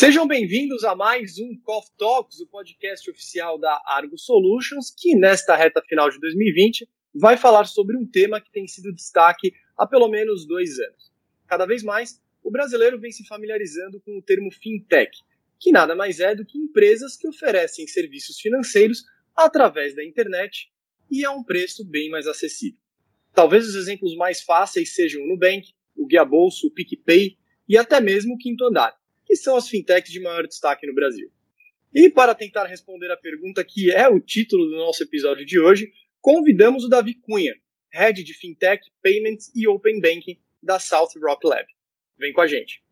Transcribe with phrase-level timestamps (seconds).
[0.00, 5.54] Sejam bem-vindos a mais um Coffee Talks, o podcast oficial da Argo Solutions, que nesta
[5.54, 10.08] reta final de 2020 vai falar sobre um tema que tem sido destaque há pelo
[10.08, 11.12] menos dois anos.
[11.46, 15.18] Cada vez mais, o brasileiro vem se familiarizando com o termo fintech,
[15.58, 19.04] que nada mais é do que empresas que oferecem serviços financeiros
[19.36, 20.72] através da internet
[21.10, 22.80] e a um preço bem mais acessível.
[23.34, 27.36] Talvez os exemplos mais fáceis sejam o Nubank, o Guia Bolso, o PicPay
[27.68, 28.98] e até mesmo o Quinto Andar
[29.30, 31.30] que são as fintechs de maior destaque no Brasil.
[31.94, 35.92] E para tentar responder a pergunta que é o título do nosso episódio de hoje,
[36.20, 37.54] convidamos o Davi Cunha,
[37.92, 41.64] Head de Fintech, Payments e Open Banking da South Rock Lab.
[42.18, 42.82] Vem com a gente.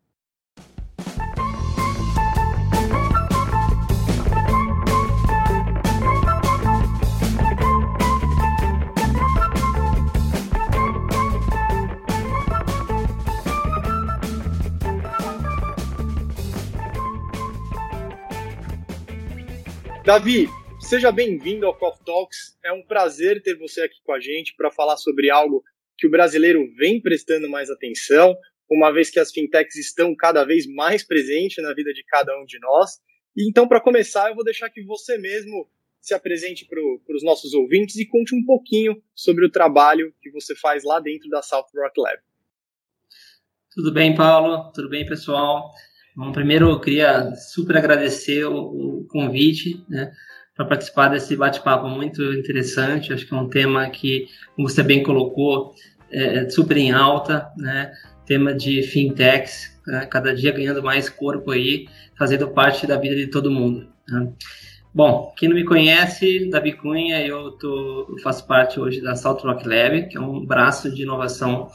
[20.09, 20.49] Davi,
[20.81, 22.59] seja bem-vindo ao Coffee Talks.
[22.65, 25.63] É um prazer ter você aqui com a gente para falar sobre algo
[25.99, 28.35] que o brasileiro vem prestando mais atenção,
[28.71, 32.47] uma vez que as fintechs estão cada vez mais presentes na vida de cada um
[32.47, 32.93] de nós.
[33.37, 36.81] E então, para começar, eu vou deixar que você mesmo se apresente para
[37.15, 41.29] os nossos ouvintes e conte um pouquinho sobre o trabalho que você faz lá dentro
[41.29, 42.19] da South Rock Lab.
[43.75, 44.73] Tudo bem, Paulo?
[44.73, 45.71] Tudo bem, pessoal?
[46.19, 50.11] Bom, primeiro eu queria super agradecer o, o convite, né,
[50.53, 53.13] para participar desse bate-papo muito interessante.
[53.13, 55.77] Acho que é um tema que, como você bem colocou,
[56.11, 57.93] é, é super em alta, né?
[58.27, 61.87] Tema de fintechs, né, cada dia ganhando mais corpo aí,
[62.19, 63.89] fazendo parte da vida de todo mundo.
[64.09, 64.33] Né?
[64.93, 69.45] Bom, quem não me conhece, Davi Cunha, eu, tô, eu faço parte hoje da Salt
[69.45, 71.69] Rock Lab, que é um braço de inovação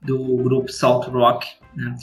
[0.00, 1.46] do grupo Salt Rock.
[1.76, 1.94] Né?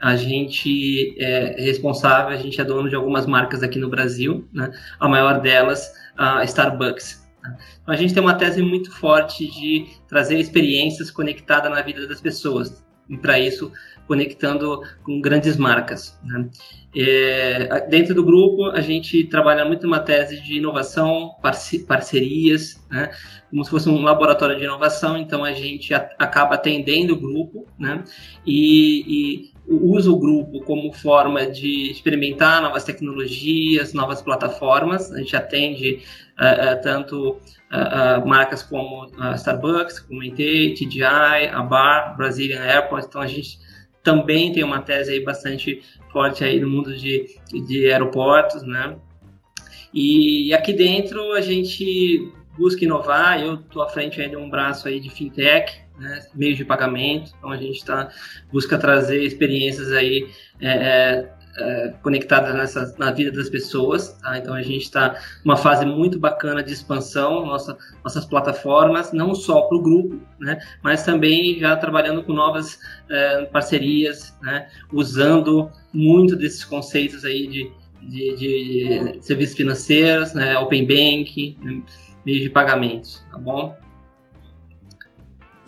[0.00, 4.70] A gente é responsável, a gente é dono de algumas marcas aqui no Brasil, né?
[5.00, 7.26] a maior delas, a Starbucks.
[7.42, 7.56] Né?
[7.82, 12.20] Então, a gente tem uma tese muito forte de trazer experiências conectadas na vida das
[12.20, 12.84] pessoas.
[13.08, 13.72] E para isso,
[14.08, 16.18] conectando com grandes marcas.
[16.24, 16.48] Né?
[16.96, 23.10] É, dentro do grupo, a gente trabalha muito uma tese de inovação, parce parcerias, né?
[23.50, 27.66] como se fosse um laboratório de inovação, então a gente a, acaba atendendo o grupo
[27.78, 28.02] né?
[28.46, 35.12] e, e usa o grupo como forma de experimentar novas tecnologias, novas plataformas.
[35.12, 36.02] A gente atende
[36.40, 43.04] uh, uh, tanto uh, marcas como a Starbucks, comentei, TGI, a Bar, Brazilian Airport.
[43.06, 43.58] Então a gente
[44.02, 45.82] também tem uma tese aí bastante
[46.12, 47.26] forte aí no mundo de,
[47.66, 48.96] de aeroportos, né?
[49.92, 53.40] E aqui dentro a gente busca inovar.
[53.40, 57.32] Eu estou à frente aí de um braço aí de fintech, né, meios de pagamento.
[57.38, 58.10] Então a gente está
[58.52, 60.28] busca trazer experiências aí
[60.60, 64.12] é, é, é, conectadas nessa, na vida das pessoas.
[64.22, 64.38] Tá?
[64.38, 69.62] Então a gente está numa fase muito bacana de expansão, nossa, nossas plataformas, não só
[69.62, 72.78] para o grupo, né, mas também já trabalhando com novas
[73.10, 77.72] é, parcerias, né, usando muito desses conceitos aí de,
[78.02, 81.58] de, de serviços financeiros, né, open bank,
[82.24, 83.76] meios de pagamentos, tá bom?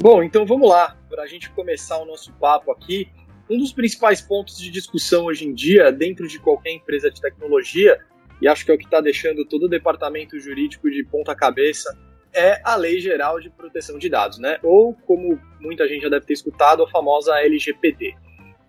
[0.00, 3.08] Bom, então vamos lá, para a gente começar o nosso papo aqui.
[3.50, 7.98] Um dos principais pontos de discussão hoje em dia, dentro de qualquer empresa de tecnologia,
[8.40, 11.98] e acho que é o que está deixando todo o departamento jurídico de ponta cabeça,
[12.32, 14.60] é a Lei Geral de Proteção de Dados, né?
[14.62, 18.14] Ou, como muita gente já deve ter escutado, a famosa LGPD.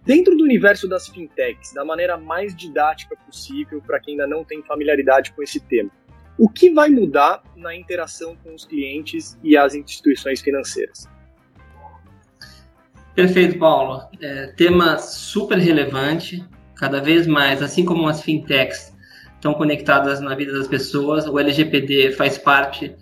[0.04, 4.64] Dentro do universo das fintechs, da maneira mais didática possível para quem ainda não tem
[4.64, 5.92] familiaridade com esse tema,
[6.40, 11.08] o que vai mudar na interação com os clientes e as instituições financeiras?
[13.16, 14.02] Perfeito, Paulo.
[14.22, 16.44] É, tema super relevante,
[16.76, 18.96] cada vez mais, assim como as fintechs
[19.36, 22.96] estão conectadas na vida das pessoas, o LGPD faz parte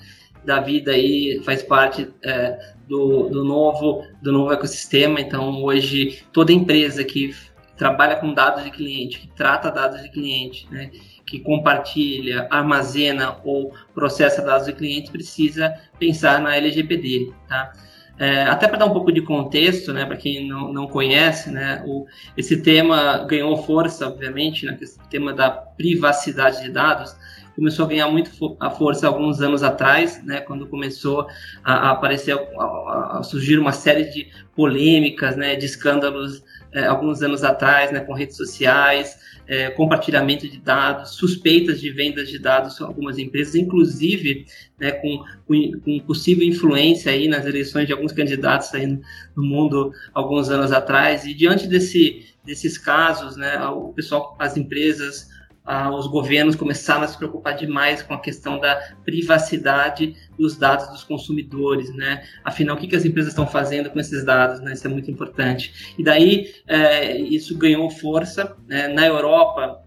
[0.46, 5.22] da vida aí, faz parte é, do, do, novo, do novo ecossistema.
[5.22, 7.36] Então, hoje, toda empresa que
[7.78, 10.92] trabalha com dados de cliente, que trata dados de cliente, né,
[11.26, 17.72] que compartilha, armazena ou processa dados de cliente, precisa pensar na LGPD, tá?
[18.20, 21.82] É, até para dar um pouco de contexto, né, para quem não, não conhece, né,
[21.88, 22.06] o,
[22.36, 27.16] esse tema ganhou força, obviamente, né, esse tema da privacidade de dados
[27.56, 31.28] começou a ganhar muito a força alguns anos atrás, né, quando começou
[31.64, 37.22] a, a aparecer, a, a, surgir uma série de polêmicas, né, de escândalos é, alguns
[37.22, 39.18] anos atrás, né, com redes sociais,
[39.48, 44.46] é, compartilhamento de dados, suspeitas de vendas de dados com algumas empresas, inclusive
[44.80, 49.02] né, com, com, possível influência aí nas eleições de alguns candidatos aí no,
[49.36, 51.26] no mundo alguns anos atrás.
[51.26, 55.28] E diante desse, desses casos, né, o pessoal, as empresas,
[55.66, 60.88] ah, os governos começaram a se preocupar demais com a questão da privacidade dos dados
[60.90, 62.24] dos consumidores, né?
[62.44, 64.74] Afinal, o que, que as empresas estão fazendo com esses dados, né?
[64.74, 65.94] Isso é muito importante.
[65.98, 68.58] E daí, é, isso ganhou força.
[68.68, 68.88] Né?
[68.88, 69.84] Na Europa,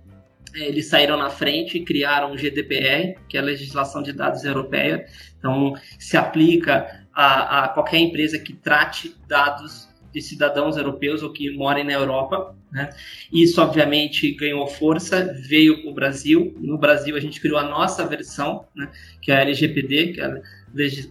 [0.55, 5.07] eles saíram na frente e criaram o GDPR, que é a legislação de dados europeia.
[5.39, 11.51] Então, se aplica a, a qualquer empresa que trate dados de cidadãos europeus ou que
[11.57, 12.55] morem na Europa.
[12.71, 12.91] Né?
[13.33, 16.55] Isso, obviamente, ganhou força, veio para o Brasil.
[16.59, 18.91] No Brasil, a gente criou a nossa versão, né?
[19.21, 20.43] que é a LGPD, que é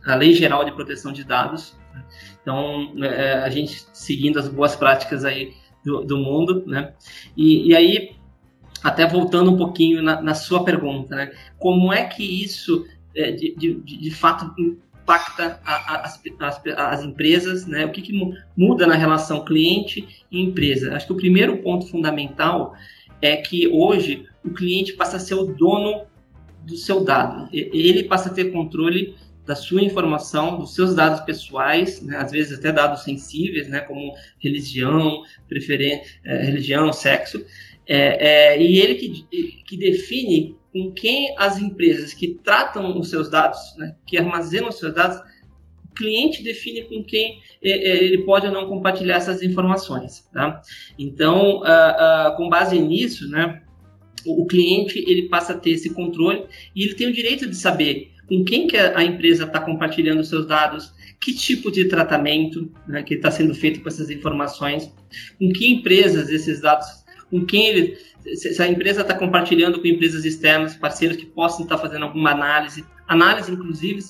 [0.06, 1.76] a Lei Geral de Proteção de Dados.
[1.94, 2.04] Né?
[2.42, 5.54] Então, é, a gente seguindo as boas práticas aí
[5.84, 6.64] do, do mundo.
[6.68, 6.94] Né?
[7.36, 8.16] E, e, aí,
[8.84, 11.32] até voltando um pouquinho na, na sua pergunta, né?
[11.58, 14.54] como é que isso, é, de, de, de fato,
[15.02, 17.86] impacta a, a, as, as, as, empresas, né?
[17.86, 18.14] O que, que
[18.56, 20.96] muda na relação cliente e empresa?
[20.96, 22.74] Acho que o primeiro ponto fundamental
[23.22, 26.06] é que hoje o cliente passa a ser o dono
[26.64, 27.50] do seu dado.
[27.52, 29.16] Ele passa a ter controle
[29.46, 32.18] da sua informação, dos seus dados pessoais, né?
[32.18, 33.80] às vezes até dados sensíveis, né?
[33.82, 37.44] como religião, preferência, é, religião, sexo,
[37.88, 43.30] é, é, e ele que, que define com quem as empresas que tratam os seus
[43.30, 45.22] dados, né, que armazenam os seus dados,
[45.86, 50.28] o cliente define com quem é, é, ele pode ou não compartilhar essas informações.
[50.34, 50.62] Tá?
[50.98, 53.62] Então, uh, uh, com base nisso, né,
[54.26, 56.46] o cliente ele passa a ter esse controle
[56.76, 60.30] e ele tem o direito de saber com quem que a empresa está compartilhando os
[60.30, 64.90] seus dados, que tipo de tratamento né, que está sendo feito com essas informações,
[65.38, 66.88] com que empresas esses dados,
[67.30, 67.98] com quem ele
[68.36, 72.32] se a empresa está compartilhando com empresas externas, parceiros que possam estar tá fazendo alguma
[72.32, 74.04] análise, análise inclusive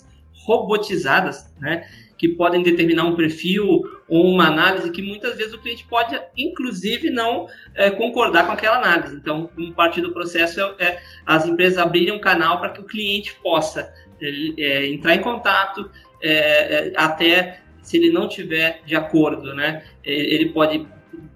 [0.45, 1.87] robotizadas, né,
[2.17, 7.09] que podem determinar um perfil ou uma análise que muitas vezes o cliente pode, inclusive,
[7.09, 9.15] não é, concordar com aquela análise.
[9.15, 12.83] Então, uma parte do processo é, é as empresas abrirem um canal para que o
[12.83, 13.91] cliente possa
[14.21, 15.89] é, entrar em contato,
[16.21, 20.85] é, até se ele não tiver de acordo, né, ele pode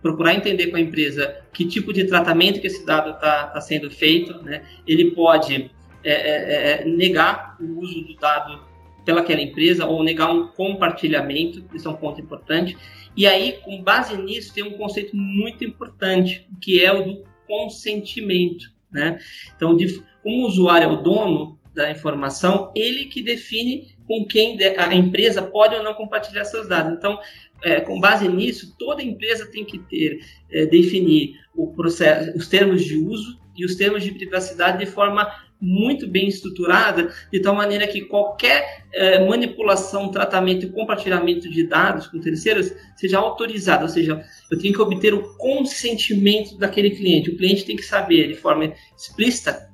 [0.05, 3.89] procurar entender com a empresa que tipo de tratamento que esse dado está tá sendo
[3.89, 4.61] feito, né?
[4.85, 5.71] Ele pode
[6.03, 8.63] é, é, é, negar o uso do dado
[9.03, 12.77] pelaquela empresa ou negar um compartilhamento, isso é um ponto importante.
[13.17, 18.71] E aí, com base nisso, tem um conceito muito importante, que é o do consentimento,
[18.91, 19.17] né?
[19.55, 24.55] Então, de, como o usuário é o dono da informação, ele que define com quem
[24.77, 26.93] a empresa pode ou não compartilhar seus dados.
[26.95, 27.19] Então,
[27.63, 30.19] é, com base nisso, toda empresa tem que ter,
[30.51, 35.31] é, definir o processo, os termos de uso e os termos de privacidade de forma
[35.59, 42.07] muito bem estruturada, de tal maneira que qualquer é, manipulação, tratamento e compartilhamento de dados
[42.07, 47.31] com terceiros seja autorizado, ou seja, eu tenho que obter o consentimento daquele cliente.
[47.31, 49.69] O cliente tem que saber de forma explícita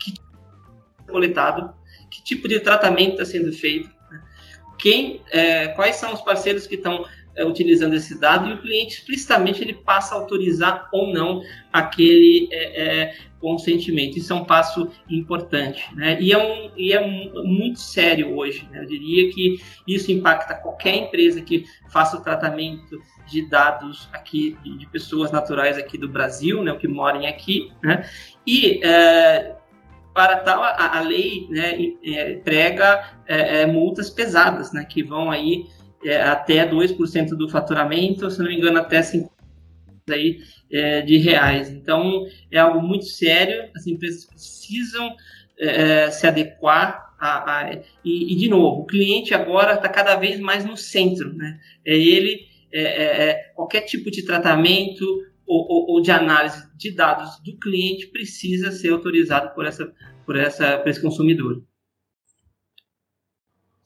[0.00, 0.14] que
[1.06, 1.72] é coletado,
[2.10, 4.22] que tipo de tratamento está sendo feito, né?
[4.78, 7.04] quem, é, quais são os parceiros que estão
[7.38, 11.40] é, utilizando esse dado e o cliente explicitamente ele passa a autorizar ou não
[11.72, 14.18] aquele é, é, consentimento.
[14.18, 16.20] Isso é um passo importante, né?
[16.20, 17.06] E é, um, e é
[17.44, 18.68] muito sério hoje.
[18.70, 18.80] Né?
[18.80, 24.86] Eu diria que isso impacta qualquer empresa que faça o tratamento de dados aqui de,
[24.88, 28.08] pessoas naturais aqui do Brasil, né, que morem aqui, né?
[28.46, 29.54] E é,
[30.14, 35.30] para tal, a, a lei né, é, prega é, é, multas pesadas, né, que vão
[35.30, 35.66] aí
[36.04, 39.28] é, até 2% do faturamento, se não me engano, até 5%
[40.10, 40.38] aí,
[40.70, 41.70] é, de reais.
[41.70, 45.14] Então, é algo muito sério, as empresas precisam
[45.58, 47.72] é, se adequar a, a
[48.04, 51.58] e, e, de novo, o cliente agora está cada vez mais no centro, né?
[51.84, 52.46] É ele,
[53.56, 55.04] qualquer tipo de tratamento,
[55.48, 59.90] ou, ou, de análise de dados do cliente precisa ser autorizado por, essa,
[60.26, 61.62] por, essa, por esse consumidor.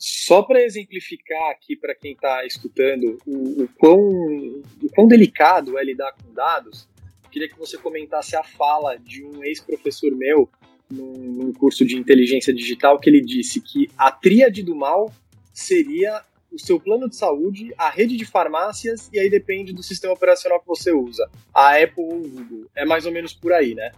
[0.05, 5.85] Só para exemplificar aqui para quem está escutando o, o, quão, o quão delicado é
[5.85, 6.89] lidar com dados,
[7.31, 10.51] queria que você comentasse a fala de um ex-professor meu
[10.91, 15.15] num, num curso de inteligência digital que ele disse que a tríade do mal
[15.55, 20.15] seria o seu plano de saúde, a rede de farmácias e aí depende do sistema
[20.15, 21.31] operacional que você usa.
[21.55, 22.67] A Apple ou o Google.
[22.75, 23.93] É mais ou menos por aí, né?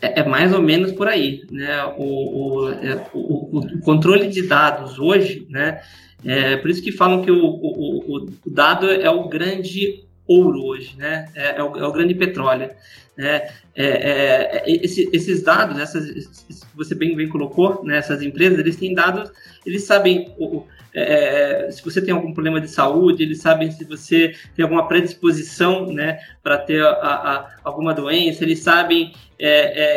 [0.00, 1.84] É, é mais ou menos por aí, né?
[1.96, 5.80] O, o, é, o, o controle de dados hoje, né?
[6.24, 10.96] É por isso que falam que o, o, o dado é o grande ouro hoje,
[10.96, 11.28] né?
[11.34, 12.70] É, é, o, é o, grande petróleo.
[13.16, 13.48] Né?
[13.76, 17.98] É, é, é esse, esses dados, essas, você bem, bem colocou, né?
[17.98, 19.30] essas empresas, eles têm dados,
[19.64, 20.64] eles sabem o,
[20.94, 25.92] é, se você tem algum problema de saúde, eles sabem se você tem alguma predisposição
[25.92, 29.12] né, para ter a, a, alguma doença, eles sabem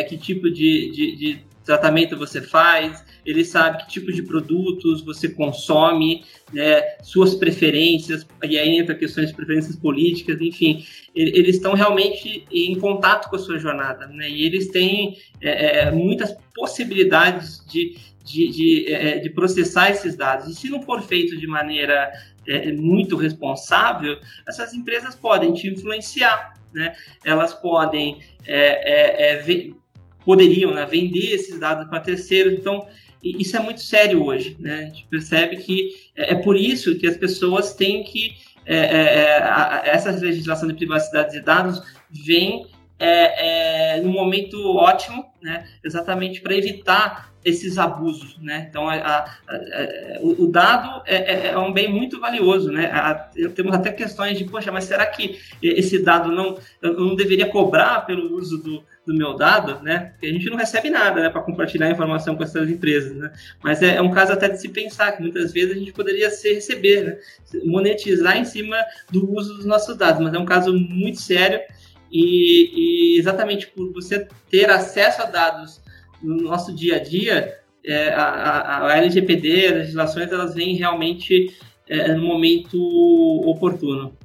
[0.09, 5.27] que tipo de, de, de, tratamento você faz, eles sabem que tipo de produtos você
[5.27, 12.45] consome, né, suas preferências, e aí entra questões de preferências políticas, enfim, eles estão realmente
[12.49, 17.97] em contato com a sua jornada, né, e eles têm é, é, muitas possibilidades de,
[18.23, 20.47] de, de, é, de, processar esses dados.
[20.47, 22.09] E se não for feito de maneira
[22.47, 26.95] é, muito responsável, essas empresas podem te influenciar, né?
[27.23, 29.43] Elas podem é, é, é
[30.27, 32.51] poderiam né, vender esses dados para terceiros.
[32.51, 32.85] Então
[33.23, 34.79] isso é muito sério hoje, né?
[34.79, 38.35] A gente percebe que é, por isso que as pessoas têm que
[39.85, 42.67] essa legislação de privacidade de dados vem
[42.99, 45.65] é, é, num momento ótimo, né?
[45.81, 48.67] Exatamente para evitar esses abusos, né?
[48.69, 52.91] Então, a, a, a, o, dado é, é, é, um bem muito valioso, né?
[53.55, 58.35] temos até questões de, poxa, mas será que esse dado não, não deveria cobrar pelo
[58.35, 60.11] uso do, do meu dado, né?
[60.11, 63.31] Porque a gente não recebe nada, né, para compartilhar informação com essas empresas, né?
[63.63, 66.29] Mas é, é, um caso até de se pensar que muitas vezes a gente poderia
[66.29, 67.17] ser receber, né?
[67.63, 68.77] monetizar em cima
[69.09, 71.59] do uso dos nossos dados, mas é um caso muito sério
[72.11, 75.81] e, e exatamente por você ter acesso a dados
[76.21, 81.55] no nosso dia a dia, é, a, a, LGPD, as legislações, elas vêm realmente
[81.87, 82.77] é, no momento
[83.45, 84.17] oportuno.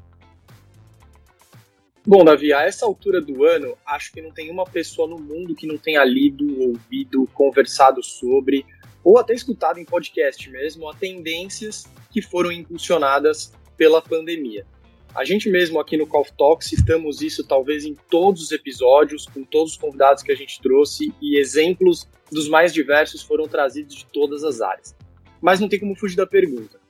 [2.04, 5.54] Bom, Davi, a essa altura do ano, acho que não tem uma pessoa no mundo
[5.54, 8.66] que não tenha lido, ouvido, conversado sobre,
[9.04, 14.66] ou até escutado em podcast mesmo, a tendências que foram impulsionadas pela pandemia.
[15.14, 19.44] A gente mesmo aqui no Call Talk citamos isso talvez em todos os episódios, com
[19.44, 24.06] todos os convidados que a gente trouxe e exemplos dos mais diversos foram trazidos de
[24.06, 24.92] todas as áreas.
[25.40, 26.81] Mas não tem como fugir da pergunta.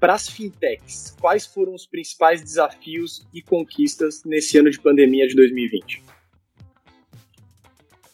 [0.00, 5.34] Para as fintechs, quais foram os principais desafios e conquistas nesse ano de pandemia de
[5.34, 6.02] 2020?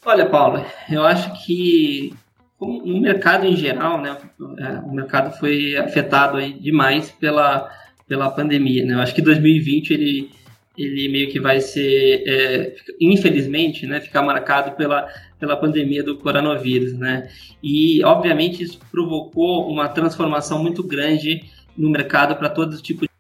[0.05, 2.15] Olha, Paulo, eu acho que
[2.61, 4.17] no mercado em geral, né,
[4.59, 7.71] é, o mercado foi afetado demais pela
[8.07, 8.85] pela pandemia.
[8.85, 8.95] Né?
[8.95, 10.31] Eu acho que 2020 ele,
[10.77, 16.95] ele meio que vai ser, é, infelizmente, né, ficar marcado pela, pela pandemia do coronavírus.
[16.95, 17.29] Né?
[17.63, 21.45] E, obviamente, isso provocou uma transformação muito grande
[21.77, 23.11] no mercado para todo tipo de.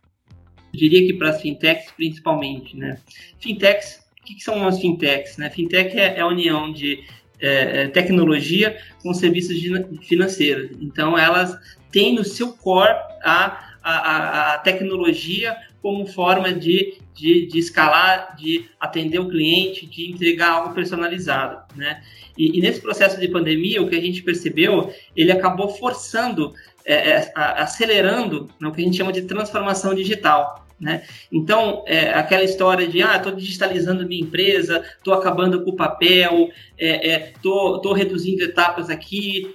[0.72, 2.76] Eu diria que para as fintechs, principalmente.
[2.76, 2.98] Né?
[3.40, 5.36] Fintechs, o que, que são as fintechs?
[5.36, 5.50] Né?
[5.50, 7.04] Fintech é, é a união de
[7.40, 9.56] é, é tecnologia com serviços
[10.02, 10.70] financeiros.
[10.80, 11.56] Então, elas
[11.92, 18.66] têm no seu core a a, a, tecnologia como forma de, de, de, escalar, de
[18.80, 22.02] atender o cliente, de entregar algo personalizado, né?
[22.36, 26.52] E, e nesse processo de pandemia, o que a gente percebeu, ele acabou forçando,
[26.84, 30.66] é, é, acelerando o que a gente chama de transformação digital.
[30.80, 31.04] Né?
[31.30, 36.50] Então, é, aquela história de, ah, estou digitalizando minha empresa, estou acabando com o papel,
[36.76, 39.54] estou é, reduzindo etapas aqui,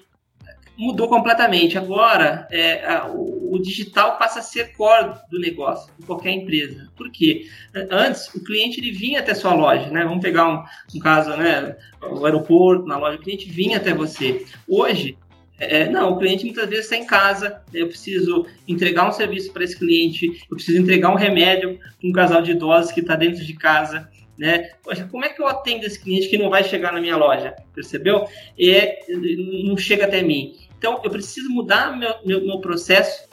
[0.79, 1.77] mudou completamente.
[1.77, 6.87] Agora, é, a, o, digital passa a ser core do negócio, de qualquer empresa.
[6.95, 7.47] Por quê?
[7.91, 10.05] Antes, o cliente ele vinha até sua loja, né?
[10.05, 10.63] Vamos pegar um,
[10.95, 11.75] um caso, né?
[12.01, 14.45] O aeroporto, na loja, o cliente vinha até você.
[14.65, 15.17] Hoje,
[15.59, 19.65] é, não, o cliente muitas vezes está em casa, eu preciso entregar um serviço para
[19.65, 23.43] esse cliente, eu preciso entregar um remédio para um casal de idosos que está dentro
[23.43, 24.09] de casa
[24.39, 24.69] né?
[24.81, 27.53] Poxa, como é que eu atendo esse cliente que não vai chegar na minha loja?
[27.75, 28.25] Percebeu?
[28.57, 30.55] E não chega até mim.
[30.79, 33.27] Então, eu preciso mudar meu, meu, meu processo,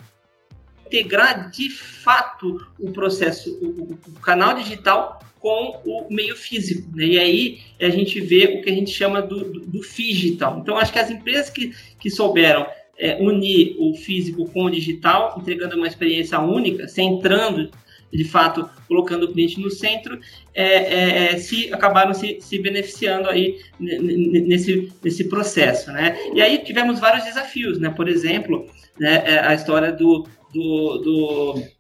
[0.85, 6.91] integrar de fato o processo, o, o, canal digital com o meio físico.
[6.93, 7.05] Né?
[7.07, 10.59] E aí a gente vê o que a gente chama do, do, do digital.
[10.59, 12.67] Então, acho que as empresas que, que souberam
[12.99, 17.71] é, unir o físico com o digital, entregando uma experiência única, centrando
[18.13, 20.19] de fato colocando o cliente no centro,
[20.55, 26.17] é, é, é se acabaram se, se beneficiando aí nesse, nesse processo, né?
[26.35, 27.91] E aí tivemos vários desafios, né?
[27.91, 28.67] Por exemplo,
[28.99, 31.77] né, é, a história do, do, do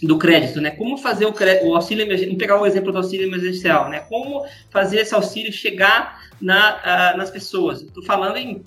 [0.00, 0.70] do crédito, né?
[0.70, 4.00] Como fazer o, o auxílio emergencial, vamos pegar o exemplo do auxílio emergencial, né?
[4.08, 7.82] Como fazer esse auxílio chegar na, nas pessoas.
[7.82, 8.62] Estou falando em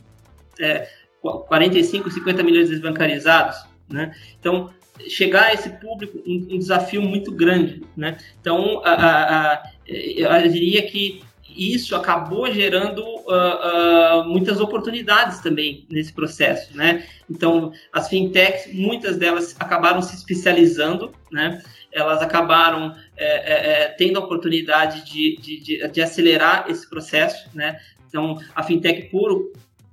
[0.60, 0.90] é,
[1.22, 3.58] 45, 50 milhões de desbancarizados,
[3.90, 4.14] né?
[4.40, 4.70] Então,
[5.08, 8.18] chegar a esse público um, um desafio muito grande, né?
[8.40, 11.22] Então, a, a, a, eu diria que
[11.56, 17.06] isso acabou gerando uh, uh, muitas oportunidades também nesse processo, né?
[17.30, 21.62] Então, as fintechs, muitas delas acabaram se especializando, né?
[21.92, 27.78] Elas acabaram é, é, tendo a oportunidade de, de, de, de, acelerar esse processo, né?
[28.08, 29.52] Então, a fintech, por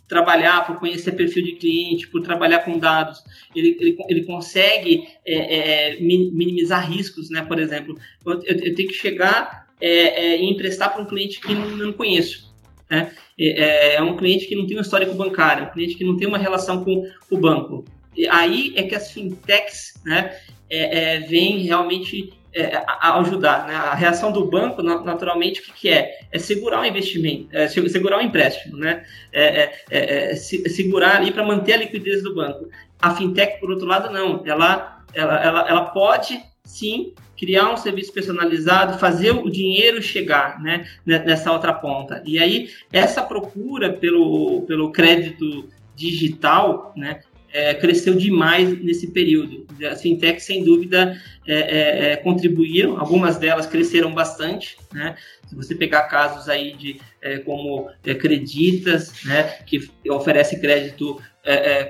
[0.09, 3.23] trabalhar, por conhecer perfil de cliente, por trabalhar com dados,
[3.55, 7.45] ele, ele, ele consegue é, é, minimizar riscos, né?
[7.45, 11.55] Por exemplo, eu, eu tenho que chegar é, é, e emprestar para um cliente que
[11.55, 12.49] não, não conheço.
[12.91, 13.12] Né?
[13.38, 16.27] É, é, um cliente que não tem um histórico bancário, um cliente que não tem
[16.27, 17.85] uma relação com o banco.
[18.17, 20.37] E aí é que as fintechs né,
[20.69, 23.67] é, é, vêm realmente é, a, ajudar.
[23.67, 23.75] Né?
[23.75, 26.19] A reação do banco, naturalmente, o que, que é?
[26.33, 29.05] É segurar o investimento, é segurar o empréstimo, né?
[29.33, 32.69] É, é, é, é segurar ali para manter a liquidez do banco.
[33.00, 34.43] A fintech, por outro lado, não.
[34.45, 40.87] Ela, ela, ela, ela pode sim criar um serviço personalizado, fazer o dinheiro chegar né,
[41.07, 42.23] nessa outra ponta.
[42.26, 47.21] E aí, essa procura pelo, pelo crédito digital, né,
[47.52, 49.67] é, cresceu demais nesse período.
[49.90, 54.76] As fintechs, sem dúvida, é, é, é, contribuíram, algumas delas cresceram bastante.
[54.93, 55.17] Né?
[55.47, 61.21] Se você pegar casos aí de é, como é, Creditas, né, que oferece crédito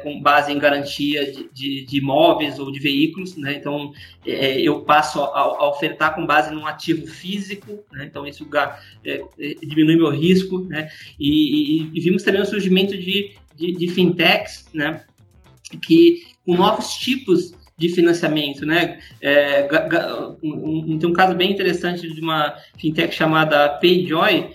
[0.04, 3.54] com base em garantia de, de, de, imóveis ou de veículos, né?
[3.54, 3.90] então
[4.24, 8.04] eu passo a, a, ofertar com base num ativo físico, né?
[8.04, 8.48] então isso
[9.66, 10.88] diminui meu risco, né?
[11.18, 15.02] E, e, e, vimos também o surgimento de, de, de fintechs, né?
[15.76, 18.98] Que com novos tipos de financiamento, né?
[19.20, 19.68] É,
[20.42, 24.50] um, tem um caso bem interessante de uma fintech chamada PayJoy,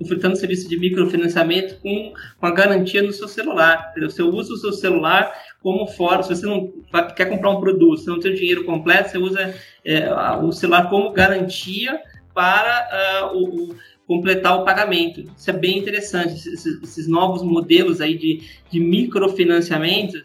[0.00, 3.92] ofertando serviço de microfinanciamento com, com a garantia no seu celular.
[4.00, 6.22] Você usa o seu celular como fora.
[6.22, 6.72] Se você não
[7.14, 10.08] quer comprar um produto, você não tem o dinheiro completo, você usa é,
[10.42, 12.00] o celular como garantia
[12.32, 13.76] para uh, o, o
[14.06, 15.24] completar o pagamento.
[15.36, 16.34] Isso é bem interessante.
[16.34, 20.24] Esses, esses novos modelos aí de, de microfinanciamento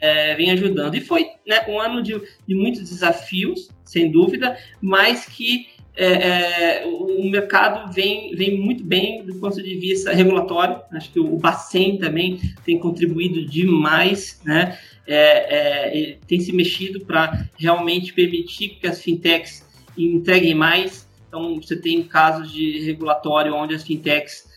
[0.00, 0.94] é, vem ajudando.
[0.94, 6.86] E foi né, um ano de, de, muitos desafios, sem dúvida, mas que é, é,
[6.86, 10.80] o mercado vem, vem muito bem do ponto de vista regulatório.
[10.92, 14.78] Acho que o Bacen também tem contribuído demais, né?
[15.06, 19.66] É, é, tem se mexido para realmente permitir que as fintechs
[19.98, 21.08] entreguem mais.
[21.28, 24.48] Então, você tem casos de regulatório onde as fintechs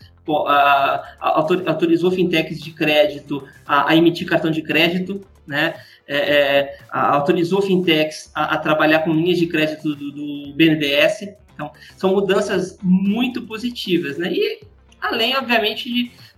[1.20, 5.74] autorizou fintechs de crédito a, a, emitir cartão de crédito né?
[6.06, 11.34] É, é, autorizou fintechs a, a, trabalhar com linhas de crédito do, do, BNDES.
[11.54, 14.32] Então, são mudanças muito positivas, né?
[14.32, 14.60] E
[15.00, 15.88] além, obviamente,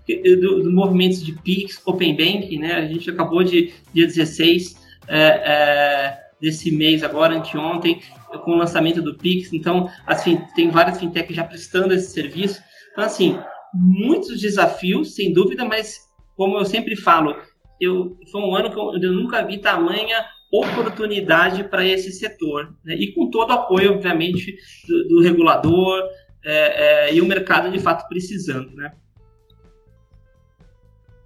[0.07, 2.75] de, do, do movimentos de PIX, Open Bank, né?
[2.75, 4.77] A gente acabou de, dia 16
[5.09, 8.01] é, é, desse mês agora, anteontem,
[8.45, 9.53] com o lançamento do PIX.
[9.53, 12.61] Então, assim, tem várias fintechs já prestando esse serviço.
[12.93, 13.39] Então, assim,
[13.73, 17.35] muitos desafios, sem dúvida, mas como eu sempre falo,
[17.81, 22.77] eu, foi um ano que eu, eu nunca vi tamanha oportunidade para esse setor.
[22.85, 22.95] Né?
[22.95, 26.03] E com todo o apoio, obviamente, do, do regulador
[26.45, 28.71] é, é, e o mercado, de fato, precisando.
[28.75, 28.93] Né?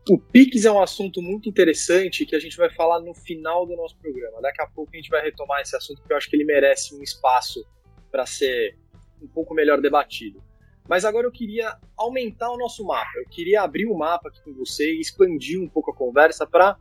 [0.08, 3.76] O PIX é um assunto muito interessante que a gente vai falar no final do
[3.76, 4.40] nosso programa.
[4.40, 6.94] Daqui a pouco a gente vai retomar esse assunto, porque eu acho que ele merece
[6.94, 7.64] um espaço
[8.10, 8.76] para ser
[9.22, 10.42] um pouco melhor debatido.
[10.90, 13.12] Mas agora eu queria aumentar o nosso mapa.
[13.14, 16.76] Eu queria abrir o mapa aqui com você e expandir um pouco a conversa para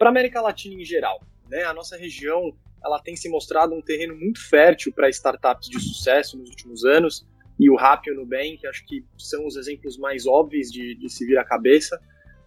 [0.00, 1.20] a América Latina em geral.
[1.50, 1.64] Né?
[1.64, 6.38] A nossa região ela tem se mostrado um terreno muito fértil para startups de sucesso
[6.38, 7.26] nos últimos anos.
[7.58, 11.10] E o Rap e o Nubank acho que são os exemplos mais óbvios de, de
[11.10, 12.00] se vir à cabeça,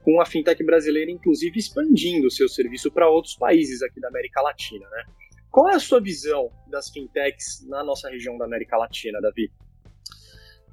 [0.04, 4.42] com a fintech brasileira, inclusive, expandindo o seu serviço para outros países aqui da América
[4.42, 4.88] Latina.
[4.90, 5.04] Né?
[5.52, 9.52] Qual é a sua visão das fintechs na nossa região da América Latina, Davi?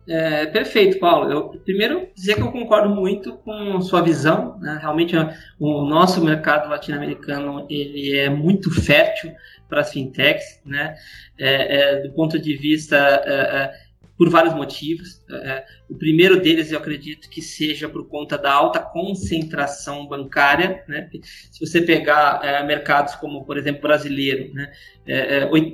[0.08, 1.30] É, perfeito, Paulo.
[1.30, 4.58] Eu, primeiro, dizer que eu concordo muito com sua visão.
[4.58, 4.78] Né?
[4.80, 5.14] Realmente,
[5.60, 9.32] o nosso mercado latino-americano ele é muito fértil
[9.68, 10.96] para as fintechs, né?
[11.38, 13.72] É, é, do ponto de vista é, é,
[14.16, 15.22] por vários motivos.
[15.30, 20.82] É, o primeiro deles, eu acredito que seja por conta da alta concentração bancária.
[20.88, 21.10] Né?
[21.52, 24.72] Se você pegar mercados como, por exemplo, brasileiro, né?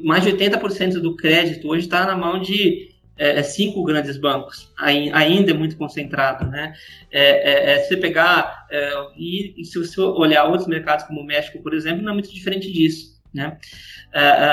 [0.03, 4.73] mais de 80% do crédito hoje está na mão de é, é, cinco grandes bancos,
[4.77, 6.75] ainda é muito concentrado, né?
[7.11, 11.25] É, é, é se pegar é, e, e, se você olhar outros mercados como o
[11.25, 13.59] México, por exemplo, não é muito diferente disso, né?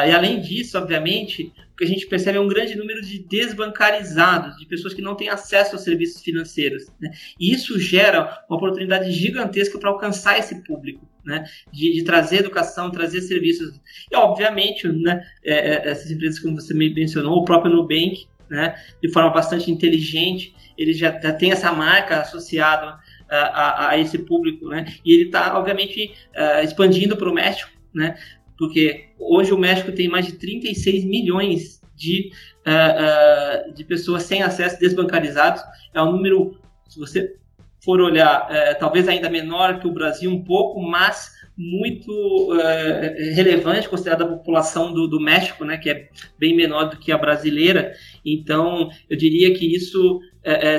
[0.08, 4.58] e além disso, obviamente, o que a gente percebe é um grande número de desbancarizados,
[4.58, 7.12] de pessoas que não têm acesso aos serviços financeiros, né?
[7.40, 11.10] E isso gera uma oportunidade gigantesca para alcançar esse público.
[11.24, 13.80] Né, de, de, trazer educação, trazer serviços.
[14.12, 19.72] E, obviamente, né, essas empresas, como você mencionou, o próprio Nubank, né, de forma bastante
[19.72, 20.54] inteligente.
[20.78, 25.24] Ele já, já tem essa marca associada a, a, a esse público, né, e ele
[25.24, 28.16] está, obviamente, uh, expandindo para o México, né,
[28.58, 32.32] porque hoje o México tem mais de 36 milhões de,
[32.66, 35.62] uh, uh, de pessoas sem acesso desbancarizados.
[35.94, 36.60] É um número,
[36.90, 37.36] se você
[37.84, 42.58] for olhar, uh, talvez ainda menor que o Brasil um pouco, mas muito
[43.36, 46.10] relevante, considerada a população do, do, México, né, que é
[46.40, 47.94] bem menor do que a brasileira.
[48.26, 50.20] Então, eu diria que isso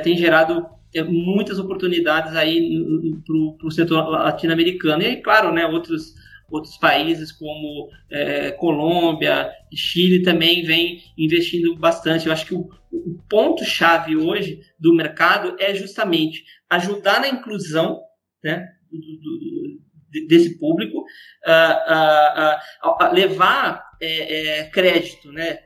[0.02, 0.66] tem gerado
[1.08, 2.84] muitas oportunidades aí
[3.24, 5.02] para o setor latino-americano.
[5.02, 6.14] E, claro, né, outros
[6.52, 12.26] outros países como é, Colômbia, Chile também vem investindo bastante.
[12.26, 18.02] Eu acho que o, o ponto-chave hoje do mercado é justamente ajudar na inclusão
[18.44, 21.02] né, do, do, desse público,
[21.46, 25.58] a, a, a levar é, é, crédito né,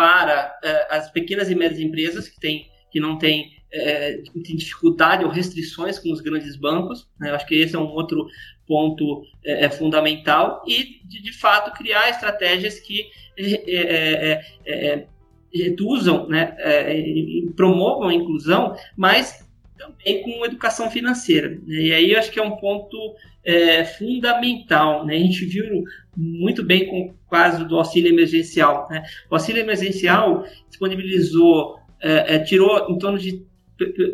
[0.00, 5.26] para é, as pequenas e médias empresas que, tem, que não têm é, tem dificuldade
[5.26, 7.06] ou restrições com os grandes bancos.
[7.20, 7.28] Né?
[7.28, 8.26] Eu acho que esse é um outro
[8.66, 13.10] ponto é fundamental e, de, de, fato, criar estratégias que
[15.52, 16.56] reduzam, né,
[17.54, 19.46] promovam a inclusão, mas
[19.80, 21.48] também com educação financeira.
[21.66, 21.80] Né?
[21.80, 22.96] E aí eu acho que é um ponto
[23.98, 25.06] fundamental.
[25.06, 25.16] Né?
[25.16, 25.64] A gente viu
[26.14, 28.86] muito bem com o caso do auxílio emergencial.
[28.90, 29.02] Né?
[29.30, 31.78] O auxílio emergencial disponibilizou,
[32.46, 33.42] tirou em torno de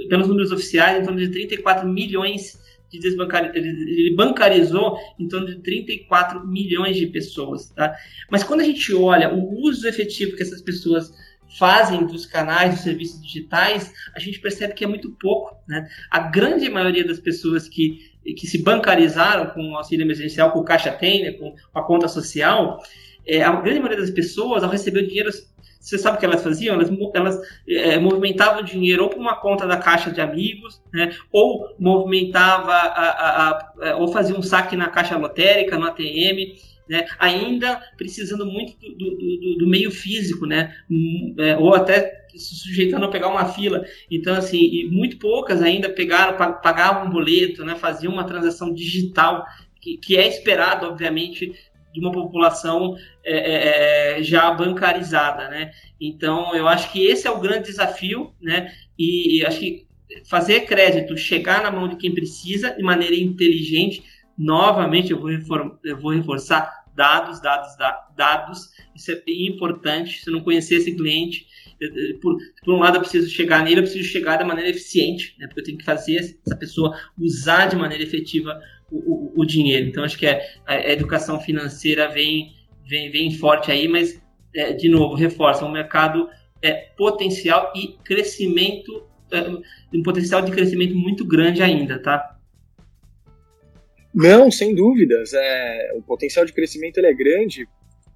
[0.08, 3.50] pelos números oficiais, em torno de 34 milhões de desbancar...
[3.52, 7.92] ele bancarizou em torno de 34 milhões de pessoas, tá?
[8.30, 11.12] Mas quando a gente olha o uso efetivo que essas pessoas
[11.58, 15.88] fazem dos canais, dos serviços digitais, a gente percebe que é muito pouco, né?
[16.10, 20.64] A grande maioria das pessoas que, que se bancarizaram com o auxílio emergencial, com o
[20.64, 22.82] Caixa Tem, né, com a conta social,
[23.26, 25.30] é, a grande maioria das pessoas, ao receber o dinheiro
[25.86, 26.74] você sabe o que elas faziam?
[26.74, 31.14] Elas, elas é, movimentavam dinheiro ou para uma conta da caixa de amigos, né?
[31.30, 36.56] ou movimentava a, a, a, ou fazia um saque na caixa lotérica, no ATM,
[36.88, 37.06] né?
[37.18, 40.74] ainda precisando muito do, do, do, meio físico, né?
[40.90, 43.84] Hum, é, ou até se sujeitando a pegar uma fila.
[44.10, 47.74] Então, assim, muito poucas ainda pegaram, pagavam um boleto, né?
[47.74, 49.44] faziam uma transação digital,
[49.80, 51.54] que, que é esperado, obviamente,
[51.92, 55.70] de uma população é, é, é, já bancarizada, né?
[55.98, 58.70] Então, eu acho que esse é o grande desafio, né?
[58.98, 59.86] E, e acho que
[60.28, 64.04] fazer crédito chegar na mão de quem precisa de maneira inteligente,
[64.36, 65.30] novamente eu vou,
[65.84, 67.76] eu vou reforçar dados, dados,
[68.16, 71.46] dados, isso é importante, se não conhecer esse cliente,
[72.22, 75.46] por, por, um lado eu preciso chegar nele, eu preciso chegar da maneira eficiente, né?
[75.46, 78.58] porque eu tenho que fazer essa pessoa usar de maneira efetiva
[78.90, 79.86] o, o, o dinheiro.
[79.86, 82.54] Então, acho que é, a educação financeira vem,
[82.88, 84.20] vem, vem forte aí, mas,
[84.54, 86.28] é, de novo, reforça, um mercado
[86.62, 89.42] é, potencial e crescimento, é,
[89.94, 92.35] um potencial de crescimento muito grande ainda, tá?
[94.16, 95.34] Não, sem dúvidas.
[95.34, 97.68] É, o potencial de crescimento ele é grande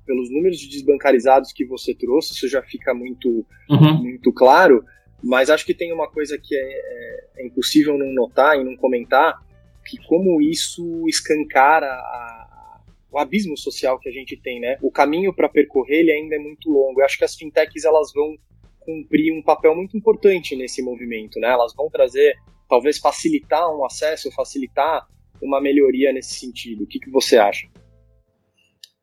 [0.06, 4.02] pelos números de desbancarizados que você trouxe, isso já fica muito, uhum.
[4.02, 4.82] muito claro.
[5.22, 8.74] Mas acho que tem uma coisa que é, é, é impossível não notar e não
[8.76, 9.38] comentar,
[9.86, 12.80] que como isso escancara a,
[13.12, 14.78] o abismo social que a gente tem, né?
[14.80, 17.00] O caminho para percorrer ele ainda é muito longo.
[17.00, 18.36] Eu acho que as fintechs elas vão
[18.78, 21.48] cumprir um papel muito importante nesse movimento, né?
[21.48, 22.34] Elas vão trazer,
[22.68, 25.06] talvez facilitar um acesso, facilitar
[25.42, 26.84] uma melhoria nesse sentido.
[26.84, 27.66] O que, que você acha?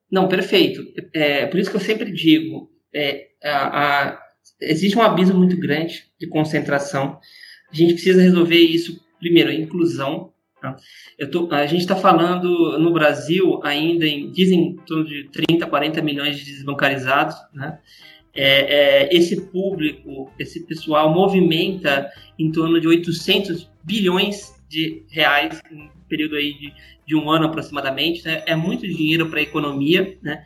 [0.09, 0.85] Não, perfeito.
[1.13, 4.21] É, por isso que eu sempre digo, é, a, a,
[4.61, 7.19] existe um abismo muito grande de concentração.
[7.71, 10.75] A gente precisa resolver isso, primeiro, inclusão, Tá?
[11.31, 16.01] Tô, a gente está falando no Brasil ainda em, dizem, em torno de 30, 40
[16.01, 17.79] milhões de desbancarizados, né?
[18.33, 25.89] É, é, esse público, esse pessoal movimenta em torno de 800 bilhões de reais em
[26.07, 26.73] período aí de,
[27.05, 28.43] de um ano aproximadamente, né?
[28.45, 30.43] é muito dinheiro para a economia, né?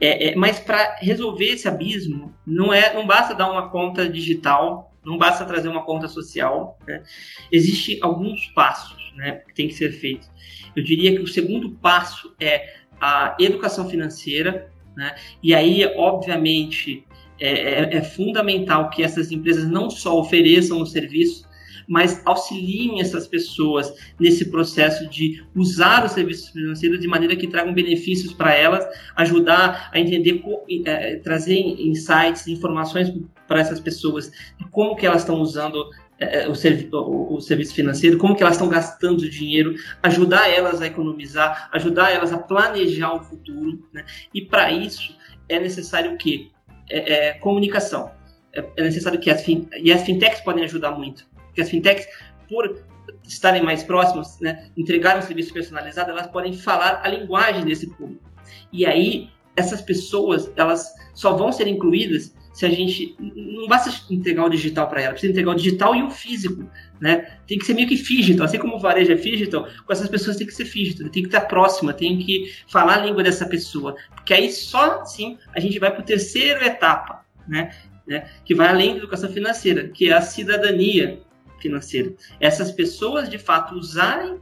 [0.00, 4.94] É, é, mas para resolver esse abismo, não, é, não basta dar uma conta digital,
[5.04, 6.78] não basta trazer uma conta social.
[6.86, 7.02] Né?
[7.50, 10.28] Existem alguns passos né, que tem que ser feito.
[10.74, 15.14] Eu diria que o segundo passo é a educação financeira, né?
[15.42, 17.06] e aí, obviamente,
[17.38, 21.45] é, é, é fundamental que essas empresas não só ofereçam o serviço,
[21.86, 27.72] mas auxiliem essas pessoas nesse processo de usar os serviços financeiros de maneira que tragam
[27.72, 30.42] benefícios para elas, ajudar a entender,
[30.84, 33.12] é, trazer insights, informações
[33.46, 34.30] para essas pessoas
[34.76, 38.42] como que elas estão usando é, é, o, servi o, o, serviço financeiro, como que
[38.42, 43.86] elas estão gastando dinheiro, ajudar elas a economizar, ajudar elas a planejar o futuro.
[43.92, 44.04] Né?
[44.32, 45.16] E para isso
[45.48, 46.48] é necessário o quê?
[46.90, 48.10] É, é, comunicação.
[48.52, 51.26] É, é, necessário que as, fin e as fintechs podem ajudar muito.
[51.56, 52.06] Porque as fintechs,
[52.46, 52.82] por
[53.24, 58.22] estarem mais próximas, né, entregar um serviço personalizado, elas podem falar a linguagem desse público.
[58.70, 64.44] E aí, essas pessoas, elas só vão ser incluídas se a gente não basta entregar
[64.44, 67.38] o digital para ela, precisa entregar o digital e o físico, né?
[67.46, 70.36] Tem que ser meio que digital, assim como o varejo é digital, com essas pessoas
[70.36, 73.96] tem que ser digital, tem que estar próxima, tem que falar a língua dessa pessoa,
[74.14, 77.72] porque aí só assim a gente vai para o terceiro etapa, né?
[78.06, 78.30] né?
[78.44, 81.20] Que vai além da educação financeira, que é a cidadania
[81.60, 82.14] financeira.
[82.40, 84.40] Essas pessoas de fato usarem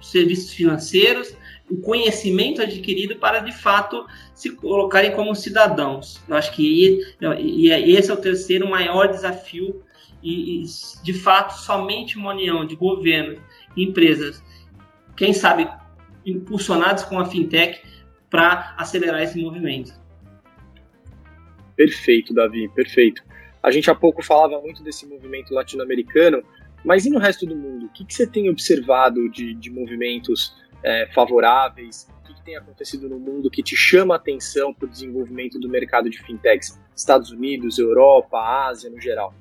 [0.00, 1.36] serviços financeiros
[1.68, 6.22] o conhecimento adquirido para de fato se colocarem como cidadãos.
[6.28, 9.82] Eu acho que é, esse é o terceiro maior desafio
[10.22, 10.64] e,
[11.02, 13.40] de fato somente uma união de governo
[13.76, 14.42] e empresas,
[15.16, 15.68] quem sabe
[16.24, 17.80] impulsionados com a fintech
[18.30, 19.92] para acelerar esse movimento.
[21.76, 23.22] Perfeito, Davi, perfeito.
[23.66, 26.40] A gente há pouco falava muito desse movimento latino-americano,
[26.84, 27.86] mas e no resto do mundo?
[27.86, 32.08] O que, que você tem observado de, de movimentos é, favoráveis?
[32.22, 35.68] O que, tem acontecido no mundo que te chama a atenção para o desenvolvimento do
[35.68, 36.80] mercado de fintechs?
[36.94, 39.34] Estados Unidos, Europa, Ásia no geral?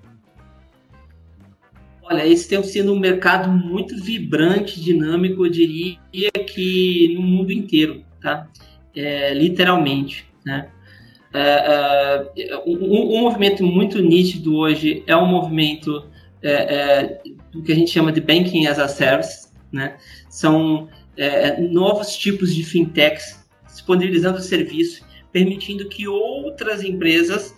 [2.02, 6.00] Olha, esse tem sido um mercado muito vibrante, dinâmico, eu diria
[6.48, 8.50] que no mundo inteiro, tá?
[8.96, 10.72] É, literalmente, né?
[11.36, 16.08] É, é, um, um, movimento muito nítido hoje é um movimento
[16.42, 17.20] é,
[17.52, 19.98] do que a gente chama de Banking as a Service, né?
[20.30, 20.88] São
[21.72, 27.54] novos tipos de fintechs disponibilizando serviço, permitindo que outras empresas,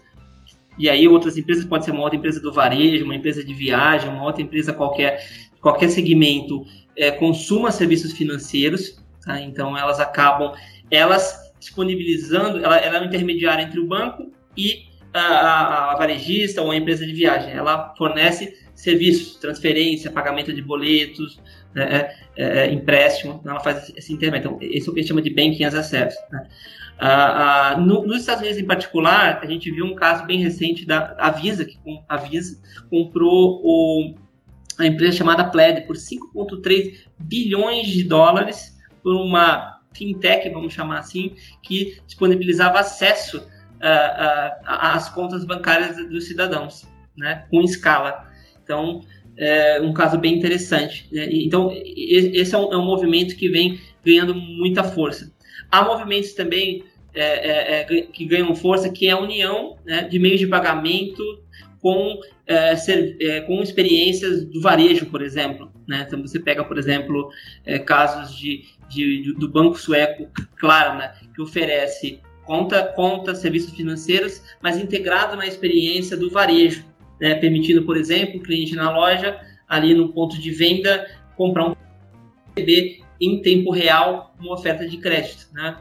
[0.77, 4.09] e aí outras empresas pode ser uma outra empresa do varejo, uma empresa de viagem,
[4.09, 5.23] uma outra empresa qualquer,
[5.61, 9.39] qualquer segmento, é, consuma serviços financeiros, tá?
[9.41, 10.53] então elas acabam,
[10.89, 16.61] elas disponibilizando, ela, ela é um intermediário entre o banco e a, a, a varejista
[16.61, 21.41] ou a empresa de viagem, ela fornece serviços, transferência, pagamento de boletos,
[21.73, 24.51] né, é, é, é, empréstimo, ela faz esse intermédio.
[24.51, 26.19] Então, esse é o que a gente chama de banking as a service.
[26.31, 26.47] Né?
[26.99, 30.85] Ah, ah, no, nos Estados Unidos em particular, a gente viu um caso bem recente
[30.85, 34.15] da Avisa, que com, a Visa comprou o,
[34.77, 41.35] a empresa chamada Plaid por 5,3 bilhões de dólares por uma fintech, vamos chamar assim,
[41.61, 43.47] que disponibilizava acesso
[43.81, 48.27] ah, ah às contas bancárias dos cidadãos, né, com escala.
[48.63, 49.01] Então,
[49.37, 51.07] é um caso bem interessante.
[51.11, 51.29] Né?
[51.31, 55.31] Então, esse é um, é um, movimento que vem ganhando muita força.
[55.71, 56.83] Há movimentos também
[57.13, 61.23] é, é, é que ganham força, que é a união né, de meios de pagamento
[61.79, 65.71] com, é, ser, com experiências do varejo, por exemplo.
[65.87, 66.03] Né?
[66.07, 67.29] Então, você pega, por exemplo,
[67.85, 74.77] casos de, de, do Banco Sueco, claro, né, que oferece conta, conta, serviços financeiros, mas
[74.77, 76.85] integrado na experiência do varejo
[77.19, 81.75] né, permitindo, por exemplo, o cliente na loja, ali no ponto de venda, comprar um
[82.55, 85.47] receber em tempo real uma oferta de crédito.
[85.51, 85.77] Né?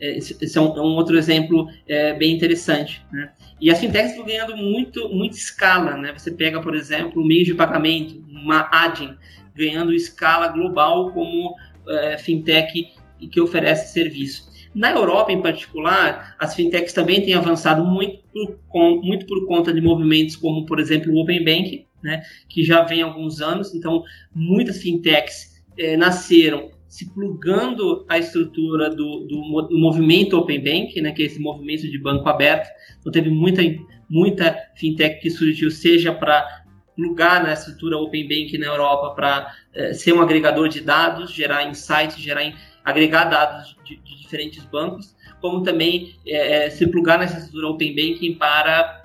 [0.00, 3.04] É, esse é um, é um outro exemplo é, bem interessante.
[3.12, 3.30] Né?
[3.60, 5.96] E as fintechs estão ganhando muito, muita escala.
[5.96, 6.12] Né?
[6.16, 9.16] Você pega, por exemplo, o meio de pagamento, uma Adyen,
[9.54, 11.56] ganhando escala global como
[11.88, 12.88] é, fintech
[13.30, 14.48] que oferece serviço.
[14.74, 19.80] Na Europa, em particular, as fintechs também têm avançado muito por, muito por conta de
[19.80, 23.74] movimentos como, por exemplo, o Open Bank, né, que já vem há alguns anos.
[23.74, 24.02] Então,
[24.34, 31.12] muitas fintechs é, nasceram se plugando a estrutura do, do, do, movimento Open Bank, né,
[31.12, 32.68] que é esse movimento de banco aberto.
[33.00, 33.62] Então, teve muita,
[34.08, 36.64] muita fintech que surgiu, seja para
[36.98, 41.62] plugar na estrutura Open Bank na Europa para é, ser um agregador de dados, gerar
[41.62, 42.52] insights, gerar,
[42.84, 47.94] agregar dados de, de diferentes bancos, como também é, é, se plugar nessa estrutura Open
[47.94, 49.04] Banking para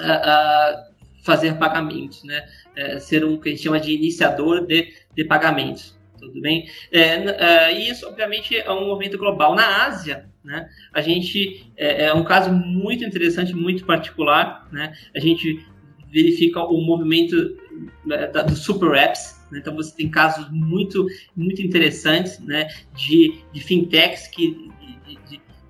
[0.00, 0.84] a, a
[1.22, 2.48] fazer pagamentos, né?
[2.74, 5.96] É, ser um que a gente chama de iniciador de, de pagamentos.
[6.18, 6.68] Tudo bem?
[6.90, 9.54] É, é, isso, obviamente, é um movimento global.
[9.54, 14.68] Na Ásia, né, a gente é, é um caso muito interessante, muito particular.
[14.72, 14.94] Né?
[15.14, 15.64] A gente
[16.12, 17.56] verifica o movimento
[18.04, 19.40] né, dos super apps.
[19.50, 19.58] Né?
[19.60, 24.70] Então, você tem casos muito, muito interessantes né, de, de fintechs que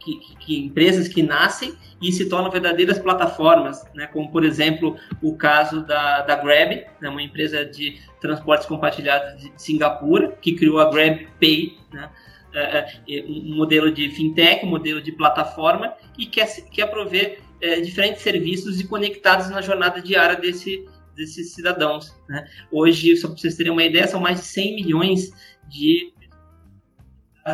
[0.00, 4.07] que, que, empresas que nascem e se tornam verdadeiras plataformas, né?
[4.07, 7.09] como por exemplo o caso da, da Grab, né?
[7.09, 12.11] uma empresa de transportes compartilhados de Singapura, que criou a Grab Pay, né?
[12.52, 17.80] É, é, um modelo de fintech, um modelo de plataforma e quer, quer prover é,
[17.80, 20.84] diferentes serviços e conectados na jornada diária desse,
[21.14, 22.12] desses cidadãos.
[22.28, 22.44] Né?
[22.72, 25.30] Hoje, só para vocês terem uma ideia, são mais de 100 milhões
[25.68, 26.12] de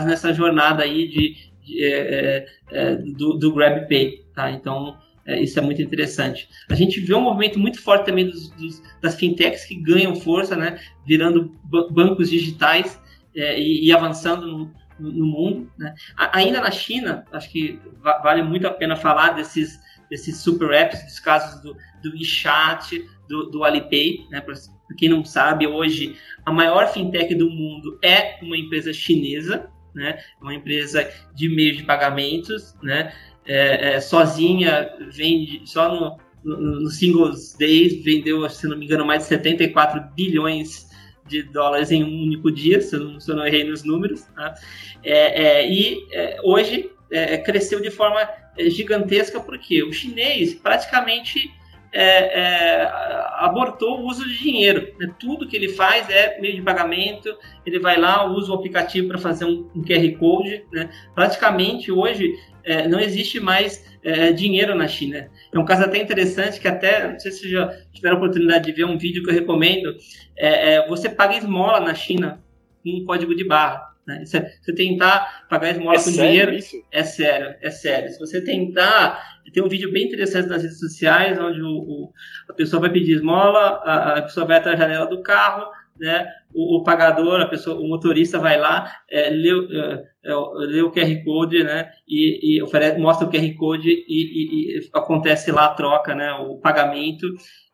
[0.05, 1.37] nessa jornada aí de,
[1.83, 4.51] é, é, é, do, do GrabPay, tá?
[4.51, 6.49] Então, é, isso é muito interessante.
[6.69, 10.57] A gente vê um movimento muito forte também dos, dos, das fintechs que ganham força,
[10.57, 10.79] né?
[11.07, 11.53] Virando
[11.91, 13.01] bancos digitais
[13.35, 15.71] e, e, avançando no, no, mundo.
[15.79, 15.95] Né?
[16.17, 17.81] ainda na China, acho que
[18.23, 19.81] vale muito a pena falar desses,
[20.11, 24.27] desses super apps, dos casos do, do WeChat, do, do Alipay.
[24.31, 24.41] Né?
[24.41, 24.55] Para
[24.97, 30.19] quem não sabe, hoje a maior fintech do mundo é uma empresa chinesa, né?
[30.41, 33.13] uma empresa de meio de pagamentos, né?
[33.49, 39.07] É, é, sozinha vende só no, no, no Singles Days vendeu, se não me engano,
[39.07, 40.87] mais de 74 bilhões
[41.27, 44.23] de dólares em um único dia, se eu não, se eu não errei nos números.
[44.35, 44.55] Tá?
[45.03, 51.51] É, é, e é, hoje é, cresceu de forma gigantesca porque o chinês praticamente
[51.93, 52.91] é, é,
[53.39, 54.93] abortou o uso de dinheiro.
[54.99, 55.15] Né?
[55.19, 57.35] Tudo que ele faz é meio de pagamento,
[57.65, 60.65] ele vai lá, usa o aplicativo para fazer um, um, QR Code.
[60.73, 60.91] Né?
[61.15, 62.35] Praticamente hoje
[62.65, 65.29] é, não existe mais é, dinheiro na China.
[65.53, 68.73] É um caso até interessante que até, não sei se já tiveram a oportunidade de
[68.73, 69.97] ver um vídeo que eu recomendo,
[70.37, 72.41] é, é, você paga esmola na China
[72.85, 73.83] com um código de barra.
[74.07, 74.25] Né?
[74.25, 76.77] Se você tentar pagar esmola é com dinheiro, isso?
[76.93, 78.09] é sério, é sério.
[78.11, 79.21] Se você tentar,
[79.53, 82.13] tem um vídeo bem interessante nas redes sociais, onde o, o
[82.49, 86.29] a pessoa vai pedir esmola, a, a pessoa vai até a janela do carro, né?
[86.55, 90.35] O, o, pagador, a pessoa, o motorista vai lá, é, lê, é, é
[90.67, 91.91] lê, o QR Code, né?
[92.09, 96.33] E, e oferece, mostra o QR Code e, e, e, acontece lá a troca, né?
[96.35, 97.27] O pagamento.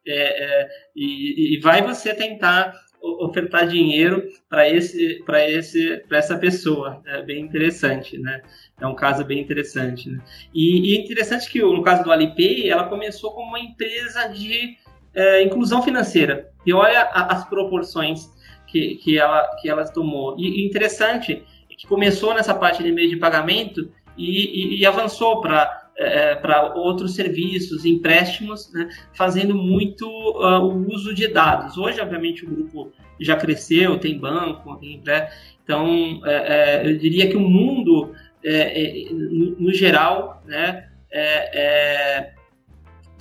[0.06, 7.02] É, é e, vai você tentar ofertar dinheiro para esse para esse para essa pessoa
[7.04, 8.40] é bem interessante né
[8.80, 10.22] é um caso bem interessante né?
[10.54, 14.76] e, é interessante que no caso do Alipay ela começou como uma empresa de
[15.14, 16.51] é, inclusão financeira.
[16.64, 18.31] E olha a, as proporções
[18.66, 20.37] que, que, ela, que ela tomou.
[20.38, 25.40] E, interessante é que começou nessa parte de meio de pagamento e, e, e avançou
[25.40, 31.77] para é, para outros serviços, empréstimos, né, fazendo muito uh, o uso de dados.
[31.77, 35.29] Hoje, obviamente, o grupo já cresceu, tem banco, tem, né,
[35.62, 38.12] então é, é, eu diria que o mundo,
[38.44, 42.33] é, é, no, no, geral, né, é,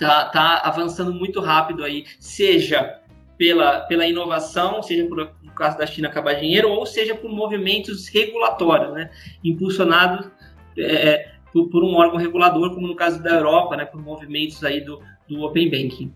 [0.01, 2.99] tá, tá avançando muito rápido aí, seja
[3.37, 8.07] pela, pela inovação, seja por no caso da China acabar dinheiro, ou seja por movimentos
[8.07, 9.11] regulatórios, né,
[9.43, 10.27] impulsionados
[10.75, 14.63] é, é, por, por, um órgão regulador, como no caso da Europa, né, por movimentos
[14.63, 16.11] aí do, do Open Banking.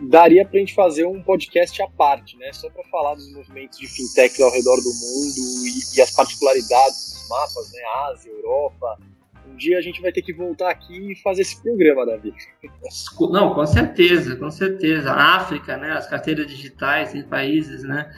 [0.00, 3.78] Daria para a gente fazer um podcast à parte, né, só para falar dos movimentos
[3.78, 8.98] de fintech ao redor do mundo e, e as particularidades dos mapas, né, Ásia, Europa,
[9.58, 12.32] dia a gente vai ter que voltar aqui e fazer esse programa, Davi.
[13.30, 15.10] Não, com certeza, com certeza.
[15.10, 18.10] A África, né, as carteiras digitais em países, né,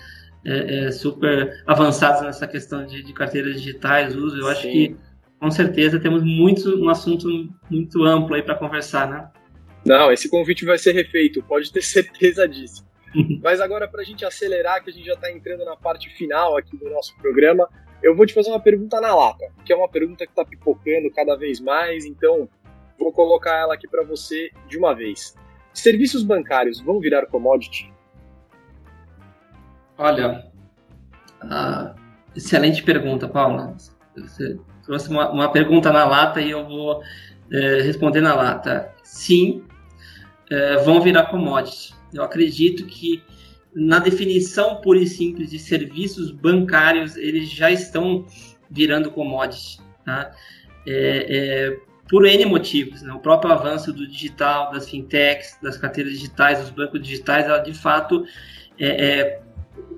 [0.44, 4.37] é, é super avançados nessa questão de, de carteiras digitais, uso.
[4.37, 4.50] Eu Sim.
[4.50, 4.96] acho que
[5.40, 7.26] com certeza temos muito um assunto
[7.70, 9.31] muito amplo aí para conversar, né?
[9.85, 12.87] Não, esse convite vai ser refeito, pode ter certeza disso.
[13.42, 16.57] Mas agora, para a gente acelerar, que a gente já está entrando na parte final
[16.57, 17.68] aqui do nosso programa,
[18.02, 21.10] eu vou te fazer uma pergunta na lata, que é uma pergunta que está pipocando
[21.14, 22.48] cada vez mais, então
[22.98, 25.34] vou colocar ela aqui para você de uma vez.
[25.72, 27.92] Serviços bancários vão virar commodity?
[29.96, 30.50] Olha,
[31.44, 31.94] uh,
[32.34, 33.76] excelente pergunta, Paula.
[34.16, 37.02] Você trouxe uma, uma, pergunta na lata e eu vou
[37.52, 38.92] é, responder na lata.
[39.02, 39.64] Sim,
[40.50, 41.94] é, vão virar commodity.
[42.12, 43.22] Eu acredito que
[43.74, 48.26] na definição pura e simples de serviços bancários, eles já estão
[48.70, 50.33] virando commodities, tá?
[50.87, 51.76] É, é,
[52.09, 53.12] por N motivos, né?
[53.12, 57.72] o próprio avanço do digital, das fintechs, das carteiras digitais, dos bancos digitais, ela de
[57.72, 58.24] fato,
[58.78, 59.42] é, é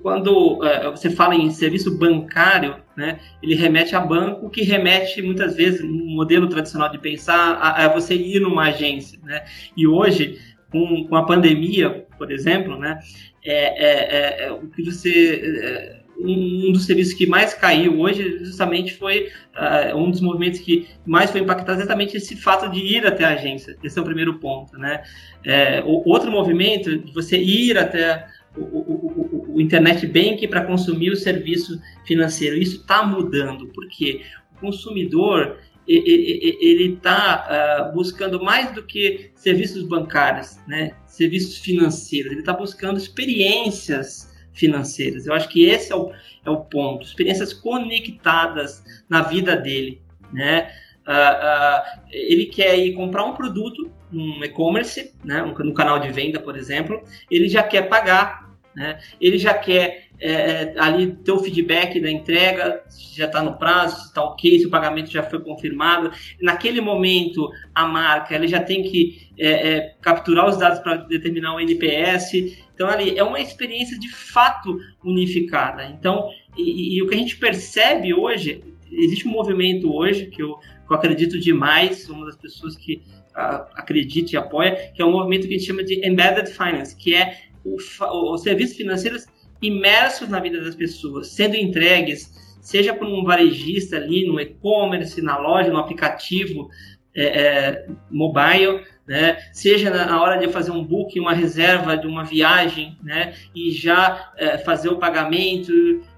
[0.01, 5.55] quando é, você fala em serviço bancário, né, ele remete a banco, que remete muitas
[5.55, 9.19] vezes, no modelo tradicional de pensar, a, a você ir numa agência.
[9.23, 9.43] Né?
[9.75, 10.39] E hoje,
[10.73, 12.99] com, com a pandemia, por exemplo, né,
[13.45, 18.93] é, é, é, o que você é, um, dos serviços que mais caiu hoje justamente
[18.93, 23.23] foi uh, um dos movimentos que mais foi impactado exatamente esse fato de ir até
[23.23, 23.75] a agência.
[23.83, 25.03] Esse é o primeiro ponto, né?
[25.43, 30.63] É, o outro movimento de você ir até o, o, o, o internet banking para
[30.63, 32.55] consumir o serviço financeiro.
[32.57, 34.21] Isso está mudando, porque
[34.55, 35.57] o consumidor
[35.87, 40.95] ele está ah, buscando mais do que serviços bancários, né?
[41.05, 45.25] serviços financeiros, ele está buscando experiências financeiras.
[45.25, 46.11] Eu acho que esse é o,
[46.45, 50.01] é o ponto, experiências conectadas na vida dele.
[50.31, 50.71] Né?
[51.05, 55.41] Uh, uh, ele quer ir comprar um produto num e-commerce, né?
[55.41, 58.42] no canal de venda, por exemplo, ele já quer pagar
[58.75, 58.99] né?
[59.19, 63.57] ele já quer é, é ali ter o feedback da entrega, se já está no
[63.57, 66.11] prazo, se está ok, se o pagamento já foi confirmado.
[66.41, 71.55] Naquele momento, a marca ele já tem que é, é, capturar os dados para determinar
[71.55, 72.33] o NPS.
[72.73, 75.85] Então, ali é uma experiência de fato unificada.
[75.85, 80.55] Então, e, e o que a gente percebe hoje, existe um movimento hoje que eu,
[80.55, 83.01] que eu acredito demais, uma das pessoas que
[83.35, 86.95] uh, acredita e apoia, que é um movimento que a gente chama de Embedded Finance,
[86.95, 89.25] que é os serviços financeiros
[89.61, 95.37] imersos na vida das pessoas, sendo entregues, seja por um varejista ali no e-commerce, na
[95.37, 96.69] loja, no aplicativo
[97.15, 99.37] é, é, mobile, né?
[99.51, 103.33] seja na hora de fazer um booking, uma reserva de uma viagem, né?
[103.53, 105.71] e já é, fazer o pagamento,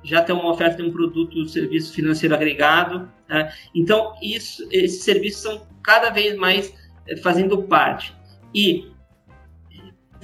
[0.04, 3.10] já ter uma oferta de um produto ou serviço financeiro agregado.
[3.28, 3.52] Né?
[3.74, 6.74] Então, isso, esses serviços são cada vez mais
[7.08, 8.16] é, fazendo parte.
[8.54, 8.95] E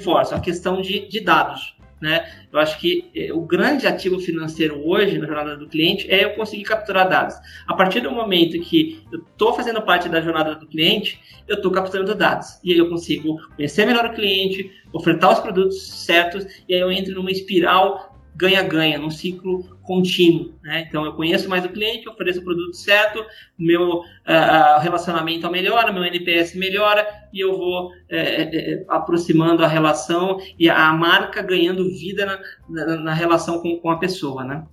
[0.02, 1.76] força a questão de, de dados.
[2.02, 2.28] Né?
[2.52, 6.34] Eu acho que eh, o grande ativo financeiro hoje na jornada do cliente é eu
[6.34, 7.36] conseguir capturar dados.
[7.68, 11.72] A partir do momento que eu estou fazendo parte da jornada do cliente, eu estou
[11.72, 12.60] capturando dados.
[12.64, 16.92] E aí eu consigo conhecer melhor o cliente, ofertar os produtos certos, e aí eu
[16.92, 20.54] entro numa espiral ganha-ganha, num ciclo contínuo.
[20.64, 20.86] Né?
[20.88, 23.26] Então, eu conheço mais o cliente, ofereço o produto certo, o
[23.58, 30.40] meu uh, relacionamento melhora, meu NPS melhora e eu vou é, é, aproximando a relação
[30.58, 32.40] e a marca ganhando vida na,
[32.70, 34.46] na, na relação com, com a pessoa.
[34.46, 34.66] Né?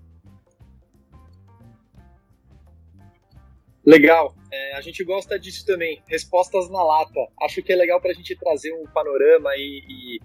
[3.84, 4.36] Legal.
[4.52, 6.00] É, a gente gosta disso também.
[6.06, 7.20] Respostas na lata.
[7.42, 10.20] Acho que é legal para a gente trazer um panorama e, e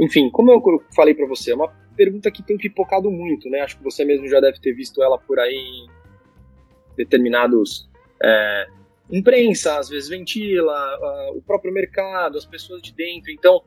[0.00, 0.62] enfim, como eu
[0.94, 3.60] falei para você, é uma pergunta que tem pipocado muito, né?
[3.60, 5.88] Acho que você mesmo já deve ter visto ela por aí em
[6.96, 7.90] determinados
[8.22, 8.68] é,
[9.10, 10.76] imprensa, às vezes ventila,
[11.34, 13.32] o próprio mercado, as pessoas de dentro.
[13.32, 13.62] Então,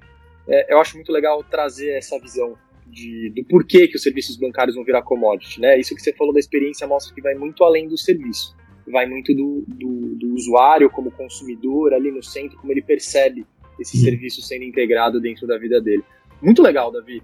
[0.47, 2.57] é, eu acho muito legal trazer essa visão
[2.87, 5.77] de, do porquê que os serviços bancários vão virar commodity, né?
[5.77, 8.55] Isso que você falou da experiência mostra que vai muito além do serviço,
[8.87, 13.45] vai muito do, do, do usuário como consumidor ali no centro, como ele percebe
[13.79, 14.03] esse uhum.
[14.03, 16.03] serviço sendo integrado dentro da vida dele.
[16.41, 17.21] Muito legal, Davi.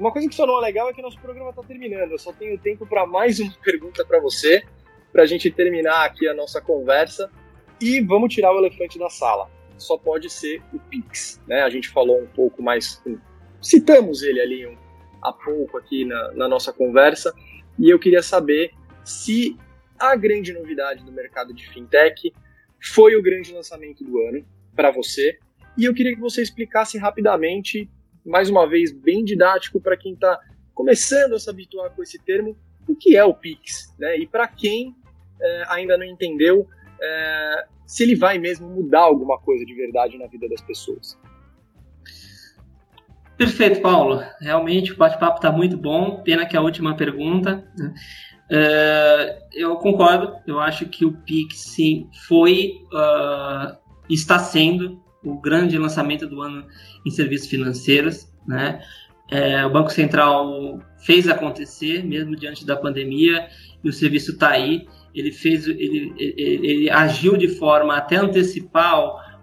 [0.00, 2.12] Uma coisa que só não é legal é que nosso programa está terminando.
[2.12, 4.64] Eu só tenho tempo para mais uma pergunta para você,
[5.12, 7.30] para a gente terminar aqui a nossa conversa.
[7.78, 9.50] E vamos tirar o elefante da sala.
[9.76, 11.38] Só pode ser o Pix.
[11.46, 11.60] Né?
[11.60, 13.02] A gente falou um pouco mais.
[13.60, 14.74] Citamos ele ali um,
[15.22, 17.34] há pouco aqui na, na nossa conversa.
[17.78, 18.70] E eu queria saber
[19.04, 19.54] se
[19.98, 22.32] a grande novidade do mercado de fintech
[22.94, 25.38] foi o grande lançamento do ano para você.
[25.76, 27.86] E eu queria que você explicasse rapidamente
[28.24, 30.38] mais uma vez, bem didático para quem está
[30.74, 32.56] começando a se habituar com esse termo,
[32.88, 34.18] o que é o Pix, né?
[34.18, 34.94] E para quem
[35.40, 36.66] é, ainda não entendeu,
[37.00, 41.18] é, se ele vai mesmo mudar alguma coisa de verdade na vida das pessoas.
[43.36, 44.22] Perfeito, Paulo.
[44.40, 46.22] Realmente o bate-papo está muito bom.
[46.22, 47.64] Pena que a última pergunta.
[47.76, 47.94] Né?
[48.50, 50.36] É, eu concordo.
[50.46, 53.78] Eu acho que o Pix sim foi, uh,
[54.10, 56.66] está sendo o grande lançamento do ano
[57.06, 58.80] em serviços financeiros, né?
[59.30, 63.48] É, o Banco Central fez acontecer, mesmo diante da pandemia,
[63.82, 64.88] e o serviço está aí.
[65.14, 69.00] Ele fez, ele, ele, ele, agiu de forma até antecipar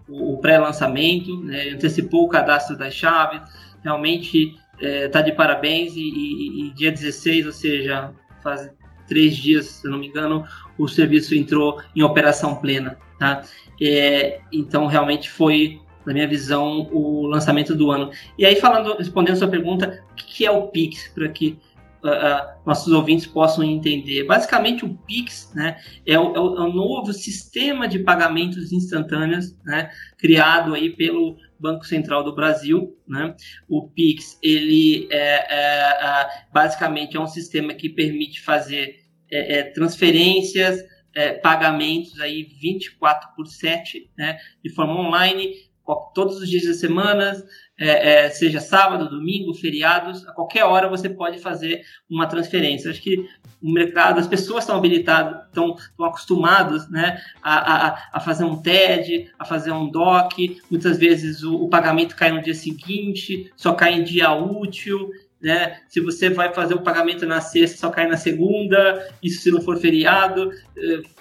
[0.09, 1.69] o, o pré-lançamento, né?
[1.69, 3.41] antecipou o cadastro das chaves.
[3.82, 8.13] Realmente está é, de parabéns e, e, e, dia 16, ou seja,
[8.43, 8.69] faz
[9.07, 10.45] três dias, se não me engano,
[10.78, 12.97] o serviço entrou em operação plena.
[13.19, 13.43] Tá?
[13.82, 18.11] É, então, realmente foi, na minha visão, o lançamento do ano.
[18.38, 21.57] E aí, falando, respondendo a sua pergunta, o que é o Pix, para que
[22.03, 24.23] uh, uh, nossos ouvintes possam entender?
[24.23, 29.55] Basicamente, o Pix né, é, o, é o, é o novo sistema de pagamentos instantâneos
[29.65, 33.36] né, criado aí pelo Banco Central do Brasil, né?
[33.67, 39.63] O Pix, ele é, é, é, basicamente é um sistema que permite fazer é, é
[39.63, 45.53] transferências, é, pagamentos aí 24 por 7, né, de forma online,
[46.13, 47.43] todos os dias da semana,
[47.80, 52.91] é, seja sábado, domingo, feriados, a qualquer hora você pode fazer uma transferência.
[52.91, 53.25] Acho que
[53.61, 58.61] o mercado, as pessoas estão habilitadas, estão, estão acostumadas né, a, a, a, fazer um
[58.61, 63.73] TED, a fazer um DOC, muitas vezes o, o pagamento cai no dia seguinte, só
[63.73, 65.09] cai em dia útil,
[65.42, 65.80] né?
[65.88, 69.62] Se você vai fazer o pagamento na sexta, só cai na segunda, isso se não
[69.62, 70.52] for feriado.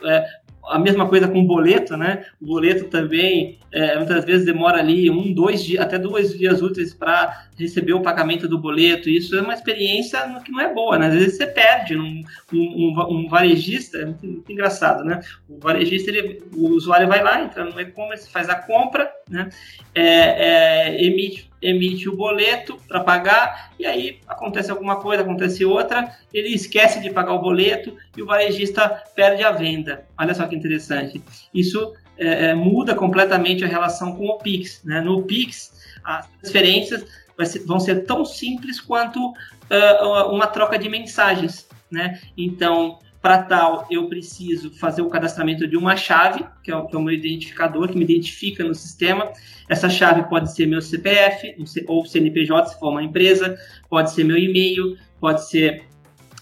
[0.03, 0.27] É,
[0.69, 2.25] a mesma coisa com o boleto, né?
[2.41, 6.93] O boleto também é, muitas vezes demora ali um, dois dias, até dois dias úteis
[6.93, 9.09] para receber o pagamento do boleto.
[9.09, 11.07] Isso é uma experiência que não é boa, né?
[11.07, 15.21] Às vezes você perde um, um, um varejista, é muito, muito, engraçado, né?
[15.49, 19.49] O varejista, ele, o usuário vai lá, entra no e-commerce, faz a compra, né?
[19.95, 26.15] É, é, emite emite o boleto para pagar e aí acontece alguma coisa, acontece outra,
[26.33, 30.07] ele esquece de pagar o boleto e o varejista perde a venda.
[30.19, 31.23] Olha só que interessante.
[31.53, 34.83] Isso é, é, muda completamente a relação com o Pix.
[34.85, 35.01] Né?
[35.01, 35.73] No Pix,
[36.05, 37.05] as transferências
[37.45, 41.69] ser, vão ser tão simples quanto uh, uma troca de mensagens.
[41.91, 42.21] Né?
[42.37, 46.95] Então, para tal, eu preciso fazer o cadastramento de uma chave, que é, o, que
[46.95, 49.33] é o meu identificador, que me identifica no sistema.
[49.69, 51.57] Essa chave pode ser meu CPF
[51.89, 53.59] ou CNPJ, se for uma empresa,
[53.89, 55.85] pode ser meu e-mail, pode ser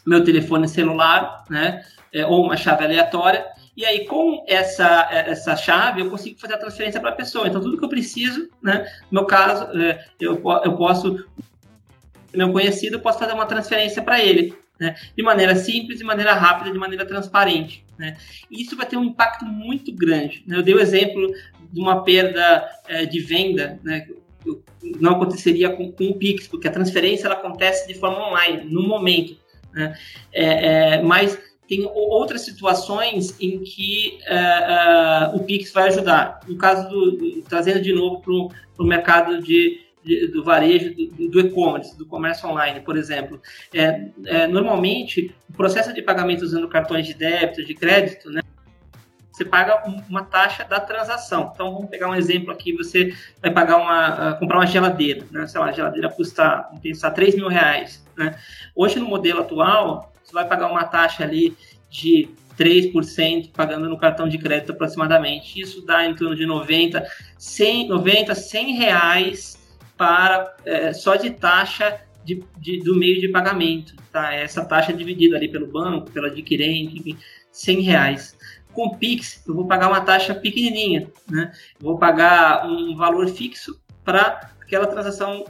[0.06, 1.82] meu telefone celular, né?
[2.12, 3.44] É, ou uma chave aleatória.
[3.76, 7.48] E aí, com essa, essa chave, eu consigo fazer a transferência para a pessoa.
[7.48, 8.86] Então, tudo que eu preciso, né?
[9.10, 11.24] No meu caso, é, eu, eu posso,
[12.32, 14.94] meu conhecido, eu posso fazer uma transferência para ele né?
[15.16, 17.84] de maneira simples, de maneira rápida, de maneira transparente.
[17.98, 18.16] Né?
[18.50, 20.42] E isso vai ter um impacto muito grande.
[20.46, 20.56] Né?
[20.56, 21.32] Eu dei o exemplo
[21.72, 24.06] de uma perda é, de venda, né?
[25.00, 28.82] não aconteceria com, com o Pix, porque a transferência ela acontece de forma online, no
[28.82, 29.36] momento.
[29.72, 29.96] Né?
[30.32, 36.40] É, é, mas tem outras situações em que uh, uh, o Pix vai ajudar.
[36.46, 39.80] No caso do, do trazendo de novo para o mercado de,
[40.32, 43.40] do varejo, do, e-commerce, do comércio online, por exemplo.
[43.72, 48.42] É, é, normalmente, o processo de pagamento usando cartões de débito, de crédito, né,
[49.32, 51.50] você paga uma taxa da transação.
[51.52, 55.44] Então, vamos pegar um exemplo aqui, você vai pagar uma, comprar uma geladeira, né?
[55.48, 58.38] Sei lá, a geladeira custa, pensar, 3 mil reais, né?
[58.76, 61.56] Hoje, no modelo atual, você vai pagar uma taxa ali
[61.90, 65.60] de 3% pagando no cartão de crédito aproximadamente.
[65.60, 67.04] Isso dá em torno de 90,
[67.36, 69.63] 100, 90, 100 reais
[70.04, 73.96] para é, só de taxa de, de, do meio de pagamento.
[74.12, 74.34] Tá?
[74.34, 77.16] Essa taxa é dividida ali pelo banco, pelo adquirente, enfim,
[77.50, 78.36] 100 reais.
[78.74, 81.10] Com Pix, eu vou pagar uma taxa pequenininha.
[81.30, 81.50] Né?
[81.80, 85.46] Eu vou pagar um valor fixo para aquela transação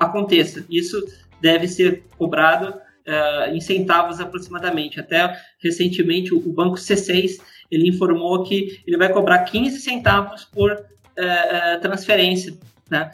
[0.00, 0.64] aconteça.
[0.70, 0.96] Isso
[1.42, 4.98] deve ser cobrado uh, em centavos aproximadamente.
[4.98, 7.38] Até recentemente o, banco C6
[7.70, 12.56] ele informou que ele vai cobrar 15 centavos por uh, transferência
[12.90, 13.10] né?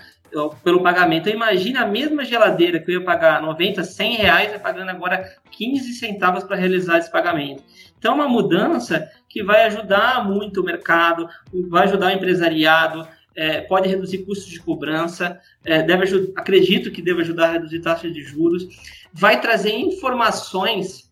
[0.62, 1.29] pelo pagamento.
[1.29, 5.93] Imagina a mesma geladeira que eu ia pagar 90, 100 reais, eu pagando agora 15
[5.95, 7.62] centavos para realizar esse pagamento.
[7.99, 11.29] Então, é uma mudança que vai ajudar muito o mercado,
[11.68, 17.23] vai ajudar o empresariado, é, pode reduzir custos de cobrança, é, deve acredito que deve
[17.23, 18.68] ajudar a reduzir taxas de juros,
[19.12, 21.09] vai trazer informações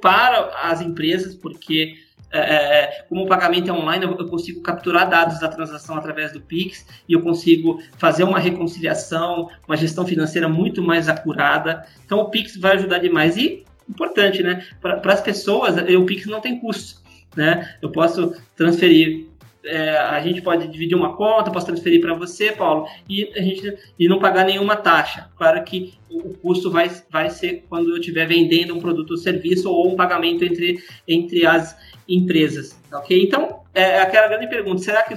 [0.00, 1.94] para as empresas, porque
[2.32, 6.32] é, é, é, como o pagamento é online, eu, consigo capturar dados da transação através
[6.32, 11.84] do Pix e eu consigo fazer uma reconciliação, uma gestão financeira muito mais acurada.
[12.04, 13.36] Então, o Pix vai ajudar demais.
[13.36, 14.64] E, importante, né?
[14.80, 17.00] Para as pessoas, o Pix não tem custo.
[17.36, 17.76] Né?
[17.80, 19.30] Eu posso transferir
[19.64, 23.76] é, a gente pode dividir uma conta, posso transferir para você, Paulo, e a gente
[23.98, 25.28] e não pagar nenhuma taxa.
[25.36, 29.70] Claro que o, custo vai, vai ser quando eu estiver vendendo um produto ou serviço
[29.70, 31.76] ou um pagamento entre, entre as
[32.10, 33.22] empresas, ok?
[33.22, 35.14] Então, é, é aquela grande pergunta, será que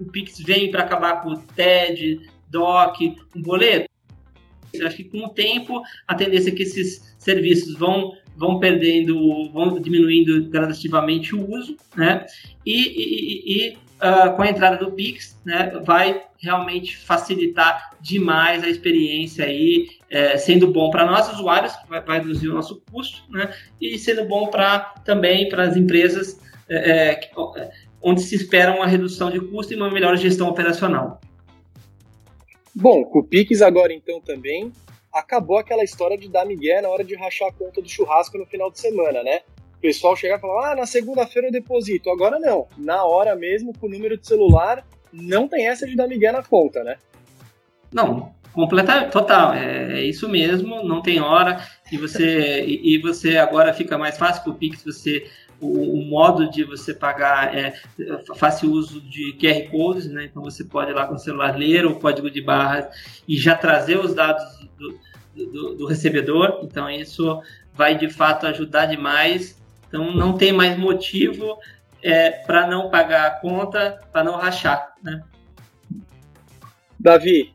[0.00, 2.20] o Pix vem para acabar com o TED,
[2.50, 3.88] DOC, um boleto?
[4.72, 9.16] Eu acho que com o tempo a tendência é que esses serviços vão vão perdendo,
[9.52, 12.26] vão diminuindo gradativamente o uso, né?
[12.66, 18.68] E, e, e uh, com a entrada do Pix, né, vai realmente facilitar demais a
[18.68, 23.52] experiência aí, é, sendo bom para nós usuários, vai, vai, reduzir o nosso custo, né?
[23.80, 29.28] E sendo bom para também para as empresas é, é, onde se espera uma redução
[29.28, 31.20] de custo e uma melhor gestão operacional.
[32.72, 34.70] Bom, com o Pix agora então também
[35.12, 38.46] acabou aquela história de dar migué na hora de rachar a conta do churrasco no
[38.46, 39.40] final de semana, né?
[39.78, 42.08] O pessoal chegar e falar, ah, na segunda-feira eu deposito.
[42.08, 46.06] Agora não, na hora mesmo, com o número de celular, não tem essa de dar
[46.06, 46.98] migué na conta, né?
[47.92, 53.36] Não, completa, total, é, é isso mesmo, não tem hora, e você, e, e você
[53.36, 55.28] agora fica mais fácil com o Pix, você
[55.60, 57.74] o, o, modo de você pagar é
[58.36, 60.24] faça uso de QR codes, né?
[60.24, 62.86] Então você pode ir lá com o celular ler o código de barras
[63.26, 64.44] e já trazer os dados
[64.76, 64.98] do,
[65.34, 66.60] do, do recebedor.
[66.64, 67.40] Então isso
[67.72, 69.60] vai de fato ajudar demais.
[69.88, 71.56] Então não tem mais motivo
[72.02, 75.22] é, para não pagar a conta, para não rachar, né?
[76.98, 77.53] Davi,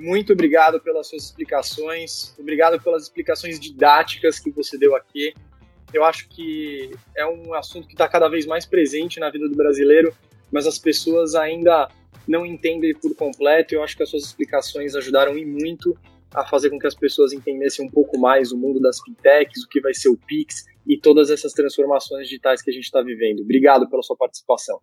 [0.00, 5.34] muito obrigado pelas suas explicações, obrigado pelas explicações didáticas que você deu aqui.
[5.92, 9.56] Eu acho que é um assunto que está cada vez mais presente na vida do
[9.56, 10.14] brasileiro,
[10.50, 11.88] mas as pessoas ainda
[12.26, 13.74] não entendem por completo.
[13.74, 15.96] Eu acho que as suas explicações ajudaram e muito
[16.32, 19.68] a fazer com que as pessoas entendessem um pouco mais o mundo das fintechs, o
[19.68, 23.40] que vai ser o Pix e todas essas transformações digitais que a gente está vivendo.
[23.40, 24.80] Obrigado pela sua participação.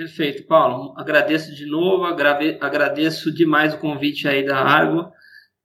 [0.00, 0.94] Perfeito, Paulo.
[0.96, 5.12] Agradeço de novo, agradeço demais o convite aí da Argo.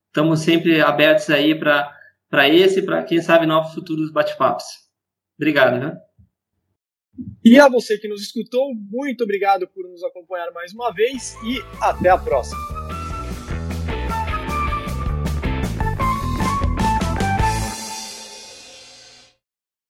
[0.07, 4.65] Estamos sempre abertos aí para esse e para, quem sabe, novos futuros bate-papos.
[5.37, 5.97] Obrigado, né?
[7.45, 11.61] E a você que nos escutou, muito obrigado por nos acompanhar mais uma vez e
[11.79, 12.59] até a próxima.